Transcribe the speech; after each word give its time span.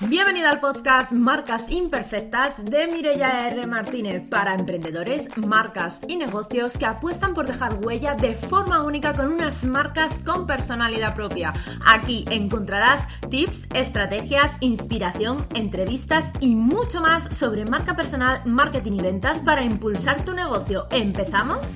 Bienvenida 0.00 0.50
al 0.50 0.60
podcast 0.60 1.12
Marcas 1.12 1.70
Imperfectas 1.70 2.62
de 2.62 2.86
Mireya 2.88 3.48
R. 3.48 3.66
Martínez 3.66 4.28
para 4.28 4.54
emprendedores, 4.54 5.34
marcas 5.38 6.00
y 6.08 6.16
negocios 6.16 6.76
que 6.76 6.84
apuestan 6.84 7.32
por 7.32 7.46
dejar 7.46 7.78
huella 7.82 8.14
de 8.14 8.34
forma 8.34 8.82
única 8.82 9.14
con 9.14 9.28
unas 9.32 9.64
marcas 9.64 10.18
con 10.26 10.46
personalidad 10.46 11.14
propia. 11.14 11.54
Aquí 11.86 12.26
encontrarás 12.30 13.06
tips, 13.30 13.66
estrategias, 13.74 14.58
inspiración, 14.60 15.46
entrevistas 15.54 16.32
y 16.40 16.54
mucho 16.54 17.00
más 17.00 17.34
sobre 17.34 17.64
marca 17.64 17.96
personal, 17.96 18.42
marketing 18.44 18.92
y 18.92 19.02
ventas 19.02 19.38
para 19.38 19.64
impulsar 19.64 20.22
tu 20.22 20.34
negocio. 20.34 20.86
¿Empezamos? 20.90 21.66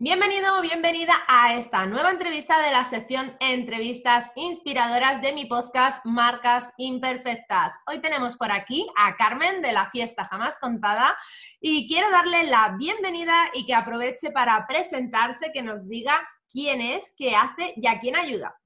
Bienvenido 0.00 0.56
o 0.56 0.62
bienvenida 0.62 1.12
a 1.26 1.56
esta 1.56 1.84
nueva 1.86 2.12
entrevista 2.12 2.62
de 2.62 2.70
la 2.70 2.84
sección 2.84 3.36
Entrevistas 3.40 4.30
Inspiradoras 4.36 5.20
de 5.20 5.32
mi 5.32 5.46
podcast 5.46 6.04
Marcas 6.04 6.72
Imperfectas. 6.76 7.72
Hoy 7.84 8.00
tenemos 8.00 8.36
por 8.36 8.52
aquí 8.52 8.86
a 8.96 9.16
Carmen 9.16 9.60
de 9.60 9.72
la 9.72 9.90
Fiesta 9.90 10.24
Jamás 10.24 10.56
Contada 10.58 11.16
y 11.60 11.88
quiero 11.88 12.12
darle 12.12 12.44
la 12.44 12.76
bienvenida 12.78 13.50
y 13.52 13.66
que 13.66 13.74
aproveche 13.74 14.30
para 14.30 14.68
presentarse, 14.68 15.50
que 15.52 15.62
nos 15.62 15.88
diga 15.88 16.16
quién 16.48 16.80
es, 16.80 17.12
qué 17.18 17.34
hace 17.34 17.74
y 17.74 17.88
a 17.88 17.98
quién 17.98 18.14
ayuda. 18.14 18.56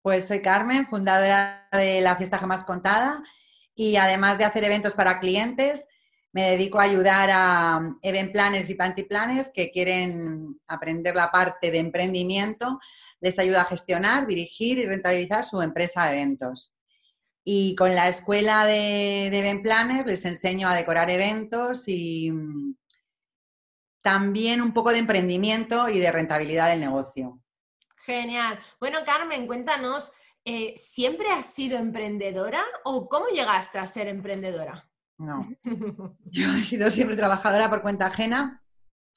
Pues 0.00 0.26
soy 0.26 0.40
Carmen, 0.40 0.86
fundadora 0.86 1.68
de 1.70 2.00
la 2.00 2.16
Fiesta 2.16 2.38
Jamás 2.38 2.64
Contada 2.64 3.22
y 3.74 3.96
además 3.96 4.38
de 4.38 4.46
hacer 4.46 4.64
eventos 4.64 4.94
para 4.94 5.18
clientes, 5.18 5.86
me 6.34 6.50
dedico 6.50 6.80
a 6.80 6.84
ayudar 6.84 7.30
a 7.32 7.96
event 8.02 8.32
planners 8.32 8.68
y 8.68 8.74
panty 8.74 9.04
planners 9.04 9.52
que 9.54 9.70
quieren 9.70 10.60
aprender 10.66 11.14
la 11.14 11.30
parte 11.30 11.70
de 11.70 11.78
emprendimiento. 11.78 12.80
Les 13.20 13.38
ayuda 13.38 13.62
a 13.62 13.66
gestionar, 13.66 14.26
dirigir 14.26 14.78
y 14.78 14.84
rentabilizar 14.84 15.44
su 15.44 15.62
empresa 15.62 16.06
de 16.06 16.16
eventos. 16.16 16.72
Y 17.44 17.76
con 17.76 17.94
la 17.94 18.08
escuela 18.08 18.66
de, 18.66 19.28
de 19.30 19.38
event 19.38 19.62
planners 19.62 20.06
les 20.06 20.24
enseño 20.24 20.68
a 20.68 20.74
decorar 20.74 21.08
eventos 21.08 21.84
y 21.86 22.32
mm, 22.32 22.74
también 24.02 24.60
un 24.60 24.72
poco 24.74 24.90
de 24.90 24.98
emprendimiento 24.98 25.88
y 25.88 26.00
de 26.00 26.10
rentabilidad 26.10 26.68
del 26.68 26.80
negocio. 26.80 27.40
Genial. 28.04 28.58
Bueno, 28.80 28.98
Carmen, 29.06 29.46
cuéntanos, 29.46 30.10
eh, 30.44 30.74
¿siempre 30.76 31.30
has 31.30 31.46
sido 31.46 31.78
emprendedora 31.78 32.64
o 32.82 33.08
cómo 33.08 33.28
llegaste 33.28 33.78
a 33.78 33.86
ser 33.86 34.08
emprendedora? 34.08 34.90
No. 35.18 35.48
Yo 36.24 36.54
he 36.54 36.64
sido 36.64 36.90
siempre 36.90 37.16
trabajadora 37.16 37.70
por 37.70 37.82
cuenta 37.82 38.06
ajena 38.06 38.62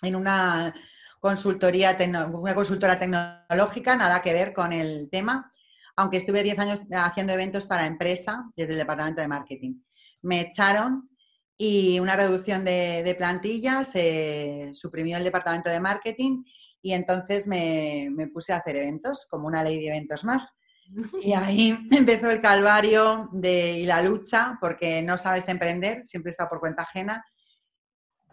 en 0.02 0.16
una 0.16 0.74
consultoría, 1.20 1.98
una 2.32 2.56
consultora 2.56 2.98
tecnológica, 2.98 3.96
nada 3.96 4.22
que 4.22 4.34
ver 4.34 4.54
con 4.54 4.72
el 4.72 5.10
tema, 5.10 5.52
aunque 5.96 6.18
estuve 6.18 6.44
10 6.44 6.60
años 6.60 6.82
haciendo 6.92 7.34
eventos 7.34 7.66
para 7.66 7.88
empresa 7.88 8.46
desde 8.56 8.74
el 8.74 8.80
departamento 8.80 9.22
de 9.22 9.28
marketing. 9.28 9.82
Me 10.22 10.42
echaron 10.42 11.10
y 11.58 12.00
una 12.00 12.16
reducción 12.16 12.64
de, 12.64 13.02
de 13.04 13.16
plantilla, 13.16 13.84
se 13.84 14.70
suprimió 14.74 15.18
el 15.18 15.24
departamento 15.24 15.72
de 15.72 15.80
marketing 15.80 16.44
y 16.84 16.94
entonces 16.94 17.48
me, 17.48 18.10
me 18.12 18.28
puse 18.28 18.54
a 18.54 18.58
hacer 18.58 18.76
eventos, 18.76 19.26
como 19.28 19.48
una 19.48 19.64
ley 19.64 19.80
de 19.80 19.88
eventos 19.88 20.24
más. 20.24 20.54
Y 21.22 21.34
ahí 21.34 21.78
empezó 21.92 22.30
el 22.30 22.42
calvario 22.42 23.30
de, 23.32 23.80
y 23.80 23.86
la 23.86 24.02
lucha, 24.02 24.58
porque 24.60 25.02
no 25.02 25.18
sabes 25.18 25.48
emprender, 25.48 26.06
siempre 26.06 26.32
está 26.32 26.48
por 26.48 26.60
cuenta 26.60 26.84
ajena. 26.84 27.24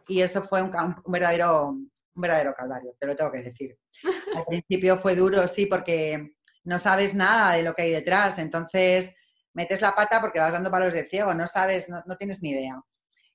Y 0.07 0.21
eso 0.21 0.43
fue 0.43 0.63
un, 0.63 0.71
verdadero, 1.07 1.71
un 1.71 1.91
verdadero 2.15 2.55
calvario, 2.55 2.95
te 2.99 3.07
lo 3.07 3.17
tengo 3.17 3.33
que 3.33 3.43
decir. 3.43 3.79
Al 4.37 4.45
principio 4.45 4.99
fue 4.99 5.17
duro, 5.17 5.47
sí, 5.49 5.67
porque 5.67 6.37
no 6.65 6.79
sabes 6.79 7.15
nada 7.15 7.57
de 7.57 7.63
lo 7.63 7.75
que 7.75 7.83
hay 7.83 7.91
detrás. 7.91 8.39
Entonces 8.39 9.11
metes 9.55 9.81
la 9.81 9.95
pata 9.95 10.21
porque 10.21 10.41
vas 10.41 10.53
dando 10.53 10.71
palos 10.71 10.93
de 10.93 11.07
ciego, 11.09 11.33
no 11.33 11.47
sabes, 11.47 11.89
no, 11.89 12.03
no 12.07 12.17
tienes 12.17 12.43
ni 12.43 12.51
idea. 12.51 12.81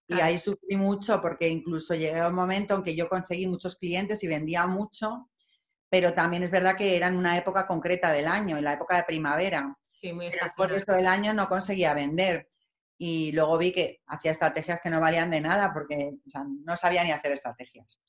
Y 0.07 0.19
ahí 0.21 0.39
sufrí 0.39 0.75
mucho 0.75 1.21
porque 1.21 1.47
incluso 1.47 1.93
llegué 1.93 2.19
a 2.19 2.29
un 2.29 2.35
momento 2.35 2.75
en 2.75 2.83
que 2.83 2.95
yo 2.95 3.07
conseguí 3.07 3.47
muchos 3.47 3.75
clientes 3.75 4.23
y 4.23 4.27
vendía 4.27 4.65
mucho, 4.65 5.28
pero 5.89 6.13
también 6.13 6.43
es 6.43 6.51
verdad 6.51 6.75
que 6.75 6.95
era 6.95 7.07
en 7.07 7.17
una 7.17 7.37
época 7.37 7.65
concreta 7.65 8.11
del 8.11 8.27
año, 8.27 8.57
en 8.57 8.63
la 8.63 8.73
época 8.73 8.95
de 8.95 9.03
primavera. 9.03 9.75
Sí, 9.91 10.13
muy 10.13 10.29
Por 10.55 10.69
el 10.69 10.75
resto 10.75 10.93
del 10.93 11.07
año 11.07 11.33
no 11.33 11.49
conseguía 11.49 11.93
vender. 11.93 12.47
Y 12.97 13.31
luego 13.31 13.57
vi 13.57 13.71
que 13.71 14.01
hacía 14.07 14.31
estrategias 14.31 14.79
que 14.81 14.89
no 14.89 14.99
valían 14.99 15.31
de 15.31 15.41
nada 15.41 15.73
porque 15.73 16.11
no 16.65 16.77
sabía 16.77 17.03
ni 17.03 17.11
hacer 17.11 17.31
estrategias. 17.31 17.99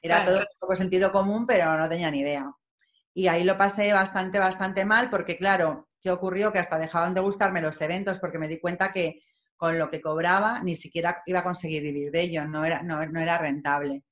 Era 0.00 0.24
todo 0.24 0.38
un 0.38 0.46
poco 0.58 0.76
sentido 0.76 1.10
común, 1.10 1.46
pero 1.46 1.76
no 1.76 1.88
tenía 1.88 2.10
ni 2.10 2.20
idea. 2.20 2.50
Y 3.12 3.28
ahí 3.28 3.44
lo 3.44 3.58
pasé 3.58 3.92
bastante, 3.92 4.38
bastante 4.38 4.84
mal 4.84 5.10
porque, 5.10 5.36
claro, 5.36 5.88
¿qué 6.00 6.10
ocurrió? 6.10 6.52
Que 6.52 6.58
hasta 6.58 6.78
dejaban 6.78 7.14
de 7.14 7.22
gustarme 7.22 7.60
los 7.60 7.80
eventos 7.80 8.18
porque 8.18 8.38
me 8.38 8.46
di 8.46 8.60
cuenta 8.60 8.92
que 8.92 9.22
con 9.56 9.78
lo 9.78 9.90
que 9.90 10.00
cobraba 10.00 10.60
ni 10.62 10.76
siquiera 10.76 11.22
iba 11.26 11.40
a 11.40 11.44
conseguir 11.44 11.82
vivir 11.82 12.12
de 12.12 12.20
ello, 12.20 12.44
no 12.44 12.64
era, 12.64 12.82
no 12.82 13.20
era 13.20 13.38
rentable. 13.38 14.04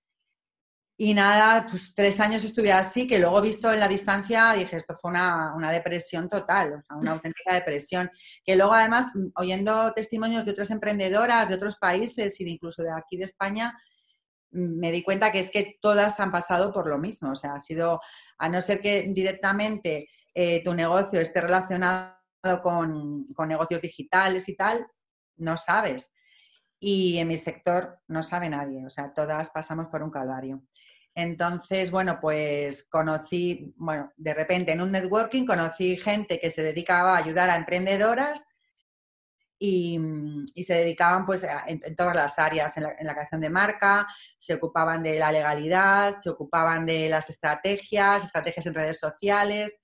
Y 0.96 1.12
nada, 1.12 1.66
pues 1.68 1.92
tres 1.92 2.20
años 2.20 2.44
estuve 2.44 2.70
así, 2.70 3.08
que 3.08 3.18
luego 3.18 3.40
visto 3.40 3.72
en 3.72 3.80
la 3.80 3.88
distancia 3.88 4.52
dije, 4.52 4.76
esto 4.76 4.94
fue 4.94 5.10
una, 5.10 5.72
depresión 5.72 6.28
total, 6.28 6.84
una 6.90 7.12
auténtica 7.12 7.54
depresión. 7.54 8.08
Que 8.44 8.54
luego 8.54 8.74
además, 8.74 9.10
oyendo 9.34 9.92
testimonios 9.92 10.44
de 10.44 10.52
otras 10.52 10.70
emprendedoras 10.70 11.48
de 11.48 11.56
otros 11.56 11.76
países 11.76 12.40
y 12.40 12.48
incluso 12.48 12.82
de 12.82 12.92
aquí 12.92 13.16
de 13.16 13.24
España, 13.24 13.76
me 14.52 14.92
di 14.92 15.02
cuenta 15.02 15.32
que 15.32 15.40
es 15.40 15.50
que 15.50 15.78
todas 15.80 16.20
han 16.20 16.30
pasado 16.30 16.72
por 16.72 16.88
lo 16.88 16.98
mismo. 16.98 17.32
O 17.32 17.36
sea, 17.36 17.54
ha 17.54 17.60
sido, 17.60 18.00
a 18.38 18.48
no 18.48 18.60
ser 18.60 18.80
que 18.80 19.10
directamente 19.12 20.08
eh, 20.32 20.62
tu 20.62 20.74
negocio 20.74 21.20
esté 21.20 21.40
relacionado 21.40 22.14
con, 22.62 23.26
con 23.34 23.48
negocios 23.48 23.80
digitales 23.80 24.48
y 24.48 24.56
tal, 24.56 24.86
no 25.38 25.56
sabes. 25.56 26.10
Y 26.78 27.18
en 27.18 27.28
mi 27.28 27.38
sector 27.38 27.98
no 28.06 28.22
sabe 28.22 28.48
nadie, 28.48 28.84
o 28.86 28.90
sea, 28.90 29.12
todas 29.12 29.50
pasamos 29.50 29.86
por 29.86 30.02
un 30.02 30.10
calvario. 30.10 30.62
Entonces, 31.14 31.90
bueno, 31.90 32.18
pues 32.20 32.84
conocí, 32.84 33.72
bueno, 33.76 34.12
de 34.16 34.34
repente 34.34 34.72
en 34.72 34.80
un 34.80 34.90
networking 34.90 35.46
conocí 35.46 35.96
gente 35.96 36.40
que 36.40 36.50
se 36.50 36.62
dedicaba 36.62 37.14
a 37.14 37.18
ayudar 37.18 37.50
a 37.50 37.56
emprendedoras 37.56 38.42
y, 39.58 39.98
se 40.64 40.74
dedicaban 40.74 41.24
pues 41.24 41.46
en, 41.66 41.94
todas 41.94 42.16
las 42.16 42.38
áreas, 42.38 42.76
en 42.76 42.82
la, 42.82 43.14
creación 43.14 43.40
de 43.40 43.48
marca, 43.48 44.08
se 44.40 44.54
ocupaban 44.54 45.02
de 45.04 45.18
la 45.18 45.30
legalidad, 45.30 46.20
se 46.20 46.30
ocupaban 46.30 46.84
de 46.84 47.08
las 47.08 47.30
estrategias, 47.30 48.24
estrategias 48.24 48.66
en 48.66 48.74
redes 48.74 48.98
sociales. 48.98 49.76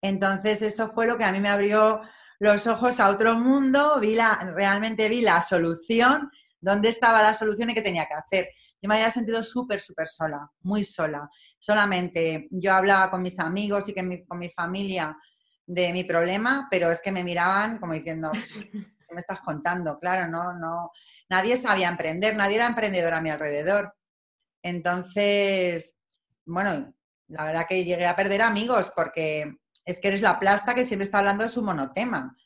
Entonces, 0.00 0.62
eso 0.62 0.88
fue 0.88 1.06
lo 1.06 1.18
que 1.18 1.24
a 1.24 1.32
mí 1.32 1.40
me 1.40 1.48
abrió 1.48 2.00
los 2.38 2.66
ojos 2.68 3.00
a 3.00 3.10
otro 3.10 3.34
mundo, 3.34 3.98
vi 4.00 4.14
la, 4.14 4.36
realmente 4.54 5.08
vi 5.08 5.20
la 5.20 5.42
solución, 5.42 6.30
dónde 6.60 6.88
estaba 6.88 7.22
la 7.22 7.34
solución 7.34 7.70
y 7.70 7.74
qué 7.74 7.82
tenía 7.82 8.06
que 8.06 8.14
hacer 8.14 8.48
yo 8.82 8.88
me 8.88 8.94
había 8.94 9.10
sentido 9.10 9.42
súper, 9.42 9.80
súper 9.80 10.08
sola, 10.08 10.50
muy 10.62 10.84
sola. 10.84 11.28
Solamente 11.58 12.48
yo 12.50 12.72
hablaba 12.72 13.10
con 13.10 13.22
mis 13.22 13.38
amigos 13.38 13.84
y 13.88 13.94
con 13.94 14.38
mi 14.38 14.48
familia 14.48 15.16
de 15.66 15.92
mi 15.92 16.02
problema, 16.02 16.66
pero 16.70 16.90
es 16.90 17.00
que 17.00 17.12
me 17.12 17.22
miraban 17.22 17.78
como 17.78 17.92
diciendo, 17.92 18.32
¿qué 18.32 19.14
me 19.14 19.20
estás 19.20 19.40
contando? 19.40 19.98
Claro, 20.00 20.28
no, 20.28 20.52
no, 20.52 20.90
nadie 21.28 21.56
sabía 21.56 21.88
emprender, 21.88 22.34
nadie 22.34 22.56
era 22.56 22.66
emprendedor 22.66 23.14
a 23.14 23.20
mi 23.20 23.30
alrededor. 23.30 23.94
Entonces, 24.62 25.94
bueno, 26.44 26.92
la 27.28 27.44
verdad 27.44 27.66
que 27.68 27.84
llegué 27.84 28.06
a 28.06 28.16
perder 28.16 28.42
amigos 28.42 28.90
porque 28.96 29.54
es 29.84 30.00
que 30.00 30.08
eres 30.08 30.22
la 30.22 30.40
plasta 30.40 30.74
que 30.74 30.84
siempre 30.84 31.04
está 31.04 31.18
hablando 31.18 31.44
de 31.44 31.50
su 31.50 31.62
monotema. 31.62 32.36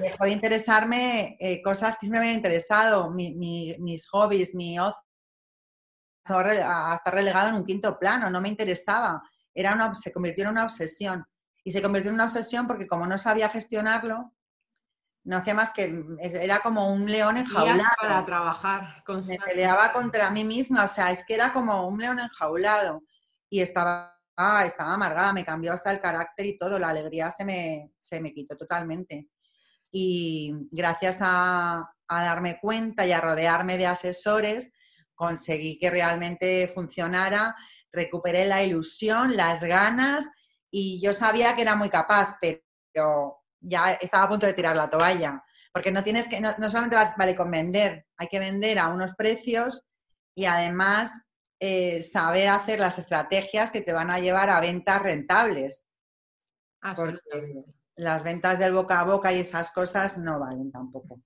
Dejó 0.00 0.24
de 0.24 0.30
interesarme 0.30 1.36
eh, 1.38 1.62
cosas 1.62 1.98
que 2.00 2.08
me 2.08 2.18
habían 2.18 2.34
interesado, 2.34 3.10
mis 3.10 4.08
hobbies, 4.08 4.54
mi 4.54 4.78
a 6.24 6.94
estar 6.96 7.14
relegado 7.14 7.48
en 7.48 7.54
un 7.56 7.64
quinto 7.64 7.98
plano, 7.98 8.30
no 8.30 8.40
me 8.40 8.48
interesaba, 8.48 9.22
era 9.54 9.74
una, 9.74 9.94
se 9.94 10.12
convirtió 10.12 10.44
en 10.44 10.50
una 10.50 10.64
obsesión. 10.64 11.24
Y 11.62 11.72
se 11.72 11.82
convirtió 11.82 12.10
en 12.10 12.14
una 12.14 12.24
obsesión 12.24 12.66
porque 12.66 12.86
como 12.86 13.06
no 13.06 13.18
sabía 13.18 13.50
gestionarlo, 13.50 14.32
no 15.24 15.36
hacía 15.36 15.54
más 15.54 15.72
que, 15.72 16.02
era 16.20 16.60
como 16.60 16.92
un 16.92 17.10
león 17.10 17.36
enjaulado. 17.36 17.82
Para 18.00 18.24
trabajar. 18.24 19.04
Me 19.26 19.36
peleaba 19.36 19.92
contra 19.92 20.30
mí 20.30 20.44
misma, 20.44 20.84
o 20.84 20.88
sea, 20.88 21.10
es 21.10 21.24
que 21.24 21.34
era 21.34 21.52
como 21.52 21.86
un 21.86 22.00
león 22.00 22.18
enjaulado. 22.18 23.02
Y 23.50 23.60
estaba, 23.60 24.18
ah, 24.36 24.64
estaba 24.64 24.94
amargada, 24.94 25.32
me 25.32 25.44
cambió 25.44 25.72
hasta 25.72 25.90
el 25.90 26.00
carácter 26.00 26.46
y 26.46 26.56
todo, 26.56 26.78
la 26.78 26.88
alegría 26.88 27.30
se 27.30 27.44
me, 27.44 27.92
se 27.98 28.20
me 28.20 28.32
quitó 28.32 28.56
totalmente. 28.56 29.28
Y 29.90 30.54
gracias 30.70 31.18
a, 31.20 31.92
a 32.08 32.24
darme 32.24 32.58
cuenta 32.58 33.06
y 33.06 33.12
a 33.12 33.20
rodearme 33.20 33.76
de 33.76 33.86
asesores, 33.86 34.70
conseguí 35.20 35.78
que 35.78 35.90
realmente 35.90 36.66
funcionara, 36.66 37.54
recuperé 37.92 38.46
la 38.46 38.62
ilusión, 38.62 39.36
las 39.36 39.62
ganas 39.62 40.26
y 40.70 40.98
yo 41.02 41.12
sabía 41.12 41.54
que 41.54 41.60
era 41.60 41.74
muy 41.76 41.90
capaz, 41.90 42.38
pero 42.40 43.36
ya 43.60 43.92
estaba 43.92 44.24
a 44.24 44.28
punto 44.30 44.46
de 44.46 44.54
tirar 44.54 44.74
la 44.74 44.88
toalla, 44.88 45.44
porque 45.74 45.92
no 45.92 46.02
tienes 46.02 46.26
que, 46.26 46.40
no, 46.40 46.70
solamente 46.70 46.96
vale 47.18 47.36
con 47.36 47.50
vender, 47.50 48.06
hay 48.16 48.28
que 48.28 48.38
vender 48.38 48.78
a 48.78 48.88
unos 48.88 49.14
precios 49.14 49.82
y 50.34 50.46
además 50.46 51.10
eh, 51.60 52.02
saber 52.02 52.48
hacer 52.48 52.80
las 52.80 52.98
estrategias 52.98 53.70
que 53.70 53.82
te 53.82 53.92
van 53.92 54.10
a 54.10 54.20
llevar 54.20 54.48
a 54.48 54.60
ventas 54.60 55.02
rentables. 55.02 55.84
las 57.96 58.24
ventas 58.24 58.58
del 58.58 58.72
boca 58.72 59.00
a 59.00 59.04
boca 59.04 59.34
y 59.34 59.40
esas 59.40 59.70
cosas 59.70 60.16
no 60.16 60.40
valen 60.40 60.72
tampoco. 60.72 61.20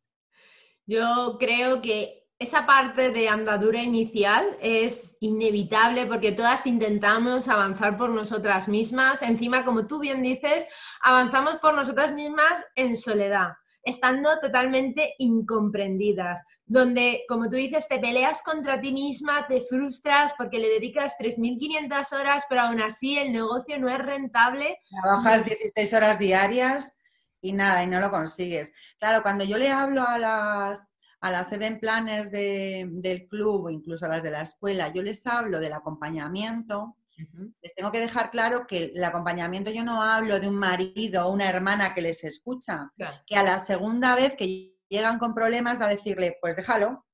Yo 0.85 1.37
creo 1.39 1.81
que 1.81 2.24
esa 2.45 2.67
parte 2.67 3.11
de 3.11 3.29
andadura 3.29 3.83
inicial 3.83 4.57
es 4.61 5.17
inevitable 5.21 6.07
porque 6.07 6.33
todas 6.33 6.67
intentamos 6.67 7.49
avanzar 7.49 7.97
por 7.97 8.11
nosotras 8.11 8.69
mismas. 8.69 9.23
Encima, 9.23 9.65
como 9.65 9.87
tú 9.87 9.99
bien 9.99 10.23
dices, 10.23 10.67
avanzamos 11.03 11.59
por 11.59 11.75
nosotras 11.75 12.13
mismas 12.13 12.65
en 12.77 12.97
soledad 12.97 13.55
estando 13.87 14.39
totalmente 14.41 15.15
incomprendidas, 15.19 16.43
donde, 16.65 17.25
como 17.29 17.51
tú 17.51 17.57
dices, 17.57 17.87
te 17.87 17.99
peleas 17.99 18.41
contra 18.41 18.81
ti 18.81 18.93
misma, 18.93 19.47
te 19.47 19.61
frustras 19.61 20.33
porque 20.39 20.59
le 20.59 20.69
dedicas 20.69 21.17
3.500 21.19 22.19
horas, 22.19 22.45
pero 22.49 22.63
aún 22.63 22.81
así 22.81 23.19
el 23.19 23.31
negocio 23.31 23.79
no 23.79 23.91
es 23.91 23.99
rentable. 23.99 24.79
Trabajas 25.03 25.45
16 25.45 25.93
horas 25.93 26.19
diarias 26.19 26.93
y 27.43 27.53
nada, 27.53 27.85
y 27.85 27.87
no 27.87 28.01
lo 28.01 28.11
consigues. 28.11 28.73
Claro, 28.99 29.23
cuando 29.23 29.45
yo 29.45 29.59
le 29.59 29.69
hablo 29.69 30.03
a 30.09 30.17
las, 30.17 30.87
a 31.25 31.31
las 31.31 31.51
event 31.53 31.81
planners 31.81 32.31
del 32.31 33.27
club 33.31 33.65
o 33.65 33.71
incluso 33.71 34.05
a 34.05 34.09
las 34.09 34.23
de 34.23 34.31
la 34.31 34.43
escuela, 34.43 34.93
yo 34.93 35.03
les 35.03 35.27
hablo 35.27 35.59
del 35.59 35.73
acompañamiento, 35.73 36.99
les 37.63 37.75
tengo 37.75 37.91
que 37.91 38.01
dejar 38.01 38.31
claro 38.31 38.67
que 38.67 38.93
el 38.95 39.03
acompañamiento 39.03 39.71
yo 39.71 39.85
no 39.85 40.03
hablo 40.03 40.39
de 40.39 40.49
un 40.49 40.57
marido 40.57 41.27
o 41.27 41.33
una 41.33 41.49
hermana 41.49 41.95
que 41.95 42.03
les 42.03 42.23
escucha, 42.25 42.93
que 43.27 43.37
a 43.37 43.43
la 43.43 43.59
segunda 43.59 44.15
vez 44.15 44.35
que 44.37 44.77
llegan 44.87 45.19
con 45.19 45.35
problemas 45.35 45.81
va 45.81 45.87
a 45.87 45.95
decirle, 45.97 46.37
pues 46.43 46.57
déjalo. 46.57 47.07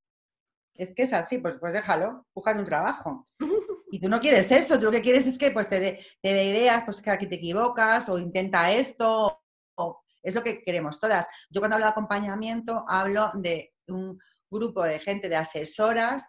Es 0.75 0.93
que 0.93 1.05
es 1.05 1.13
así, 1.13 1.39
pues, 1.39 1.55
pues 1.61 1.73
déjalo, 1.73 2.27
búscate 2.35 2.59
un 2.59 2.65
trabajo. 2.65 3.29
Y 3.93 3.99
tú 3.99 4.09
no 4.09 4.21
quieres 4.21 4.53
eso, 4.53 4.79
tú 4.79 4.85
lo 4.85 4.93
que 4.93 5.03
quieres 5.03 5.27
es 5.27 5.37
que 5.37 5.51
pues, 5.51 5.69
te 5.69 5.81
dé 5.81 6.01
de 6.23 6.45
ideas, 6.45 6.85
pues 6.85 7.03
que 7.03 7.11
aquí 7.11 7.27
te 7.27 7.35
equivocas 7.35 8.09
o 8.09 8.21
intenta 8.21 8.71
esto, 8.71 9.43
o, 9.75 10.01
es 10.23 10.35
lo 10.35 10.43
que 10.43 10.63
queremos 10.63 11.01
todas. 11.01 11.27
Yo 11.51 11.61
cuando 11.61 11.75
hablo 11.75 11.87
de 11.87 11.91
acompañamiento 11.91 12.85
hablo 12.89 13.31
de 13.35 13.75
un 13.91 14.19
grupo 14.51 14.83
de 14.83 14.99
gente, 15.01 15.29
de 15.29 15.37
asesoras, 15.37 16.25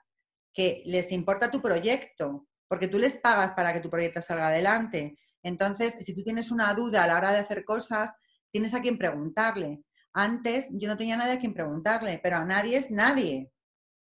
que 0.53 0.83
les 0.85 1.11
importa 1.11 1.49
tu 1.49 1.61
proyecto, 1.61 2.47
porque 2.67 2.87
tú 2.87 2.99
les 2.99 3.17
pagas 3.17 3.53
para 3.53 3.73
que 3.73 3.79
tu 3.79 3.89
proyecto 3.89 4.21
salga 4.21 4.49
adelante. 4.49 5.17
Entonces, 5.43 5.95
si 5.99 6.13
tú 6.13 6.23
tienes 6.23 6.51
una 6.51 6.73
duda 6.73 7.03
a 7.03 7.07
la 7.07 7.17
hora 7.17 7.31
de 7.31 7.39
hacer 7.39 7.63
cosas, 7.65 8.13
tienes 8.51 8.73
a 8.73 8.81
quien 8.81 8.97
preguntarle. 8.97 9.81
Antes 10.13 10.67
yo 10.71 10.87
no 10.87 10.97
tenía 10.97 11.17
nadie 11.17 11.33
a 11.33 11.39
quien 11.39 11.53
preguntarle, 11.53 12.19
pero 12.21 12.37
a 12.37 12.45
nadie 12.45 12.77
es 12.77 12.91
nadie. 12.91 13.51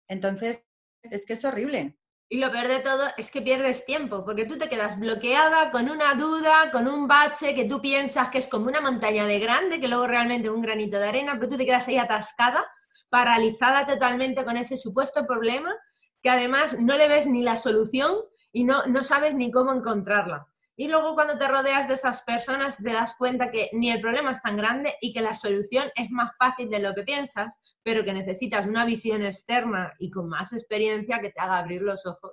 Entonces, 0.09 0.63
es 1.03 1.27
que 1.27 1.35
es 1.35 1.45
horrible. 1.45 1.99
Y 2.29 2.39
lo 2.39 2.51
peor 2.51 2.67
de 2.67 2.81
todo 2.81 3.05
es 3.17 3.31
que 3.31 3.41
pierdes 3.41 3.85
tiempo, 3.87 4.25
porque 4.25 4.47
tú 4.47 4.59
te 4.59 4.69
quedas 4.69 4.99
bloqueada 4.99 5.71
con 5.71 5.89
una 5.89 6.15
duda, 6.15 6.73
con 6.73 6.89
un 6.89 7.07
bache 7.07 7.55
que 7.55 7.67
tú 7.67 7.81
piensas 7.81 8.31
que 8.31 8.39
es 8.39 8.49
como 8.49 8.67
una 8.67 8.81
montaña 8.81 9.27
de 9.27 9.39
grande, 9.39 9.79
que 9.79 9.87
luego 9.87 10.09
realmente 10.09 10.51
un 10.51 10.61
granito 10.61 10.99
de 10.99 11.09
arena, 11.09 11.35
pero 11.35 11.51
tú 11.51 11.57
te 11.57 11.65
quedas 11.65 11.87
ahí 11.87 11.99
atascada, 11.99 12.67
paralizada 13.09 13.87
totalmente 13.87 14.45
con 14.45 14.57
ese 14.57 14.77
supuesto 14.77 15.27
problema, 15.27 15.75
que 16.23 16.31
además 16.31 16.77
no 16.79 16.97
le 16.97 17.09
ves 17.09 17.27
ni 17.27 17.43
la 17.43 17.57
solución 17.57 18.17
y 18.53 18.65
no, 18.65 18.87
no 18.87 19.05
sabes 19.05 19.35
ni 19.35 19.51
cómo 19.51 19.73
encontrarla. 19.73 20.47
Y 20.79 20.89
luego 20.89 21.15
cuando 21.15 21.39
te 21.39 21.49
rodeas 21.49 21.89
de 21.89 21.95
esas 21.95 22.23
personas 22.23 22.77
te 22.77 22.93
das 22.93 23.15
cuenta 23.17 23.51
que 23.51 23.71
ni 23.73 23.91
el 23.91 24.01
problema 24.01 24.33
es 24.33 24.43
tan 24.43 24.59
grande 24.59 24.95
y 25.01 25.13
que 25.13 25.23
la 25.23 25.33
solución 25.33 25.91
es 25.95 26.11
más 26.11 26.33
fácil 26.39 26.69
de 26.69 26.81
lo 26.81 26.95
que 26.95 27.03
piensas, 27.03 27.59
pero 27.83 28.05
que 28.05 28.13
necesitas 28.13 28.67
una 28.67 28.85
visión 28.85 29.23
externa 29.23 29.95
y 29.99 30.11
con 30.11 30.29
más 30.29 30.53
experiencia 30.53 31.21
que 31.21 31.31
te 31.31 31.41
haga 31.41 31.59
abrir 31.59 31.81
los 31.81 32.05
ojos 32.05 32.33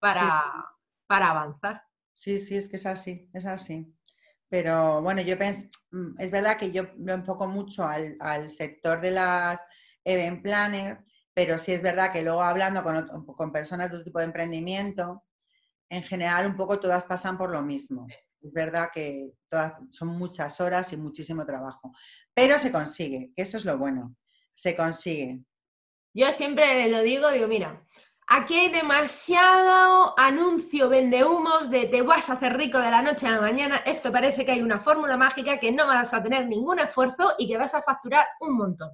para, 0.00 0.42
para 1.06 1.30
avanzar. 1.30 1.82
Sí, 2.14 2.38
sí, 2.38 2.56
es 2.56 2.68
que 2.68 2.76
es 2.76 2.86
así, 2.86 3.28
es 3.32 3.46
así. 3.46 3.94
Pero 4.48 5.02
bueno, 5.02 5.20
yo 5.20 5.38
pienso, 5.38 5.62
mm, 5.92 6.20
es 6.20 6.30
verdad 6.30 6.58
que 6.58 6.72
yo 6.72 6.84
lo 6.98 7.12
enfoco 7.12 7.46
mucho 7.46 7.84
al, 7.84 8.16
al 8.20 8.50
sector 8.50 9.00
de 9.00 9.12
las 9.12 9.60
event 10.04 10.42
planners, 10.42 11.00
pero 11.32 11.58
sí 11.58 11.72
es 11.72 11.82
verdad 11.82 12.12
que 12.12 12.22
luego 12.22 12.42
hablando 12.42 12.82
con, 12.82 13.26
con 13.26 13.52
personas 13.52 13.90
de 13.90 13.96
otro 13.96 14.04
tipo 14.04 14.18
de 14.20 14.26
emprendimiento, 14.26 15.24
en 15.88 16.02
general 16.02 16.46
un 16.46 16.56
poco 16.56 16.80
todas 16.80 17.04
pasan 17.04 17.38
por 17.38 17.50
lo 17.50 17.62
mismo. 17.62 18.06
Es 18.40 18.52
verdad 18.52 18.90
que 18.92 19.30
todas, 19.48 19.74
son 19.90 20.08
muchas 20.08 20.60
horas 20.60 20.92
y 20.92 20.96
muchísimo 20.96 21.46
trabajo, 21.46 21.92
pero 22.34 22.58
se 22.58 22.70
consigue, 22.70 23.32
que 23.34 23.42
eso 23.42 23.56
es 23.56 23.64
lo 23.64 23.78
bueno, 23.78 24.14
se 24.54 24.76
consigue. 24.76 25.42
Yo 26.12 26.30
siempre 26.30 26.88
lo 26.88 27.02
digo, 27.02 27.30
digo, 27.30 27.48
mira, 27.48 27.82
aquí 28.28 28.54
hay 28.54 28.70
demasiado 28.70 30.18
anuncio, 30.18 30.88
vende 30.88 31.24
humos 31.24 31.70
de 31.70 31.86
te 31.86 32.02
vas 32.02 32.28
a 32.28 32.34
hacer 32.34 32.56
rico 32.56 32.78
de 32.78 32.90
la 32.90 33.02
noche 33.02 33.26
a 33.26 33.32
la 33.32 33.40
mañana. 33.40 33.78
Esto 33.84 34.12
parece 34.12 34.44
que 34.44 34.52
hay 34.52 34.62
una 34.62 34.78
fórmula 34.78 35.16
mágica 35.16 35.58
que 35.58 35.72
no 35.72 35.86
vas 35.86 36.14
a 36.14 36.22
tener 36.22 36.46
ningún 36.46 36.78
esfuerzo 36.78 37.34
y 37.38 37.48
que 37.48 37.58
vas 37.58 37.74
a 37.74 37.82
facturar 37.82 38.26
un 38.40 38.56
montón. 38.56 38.90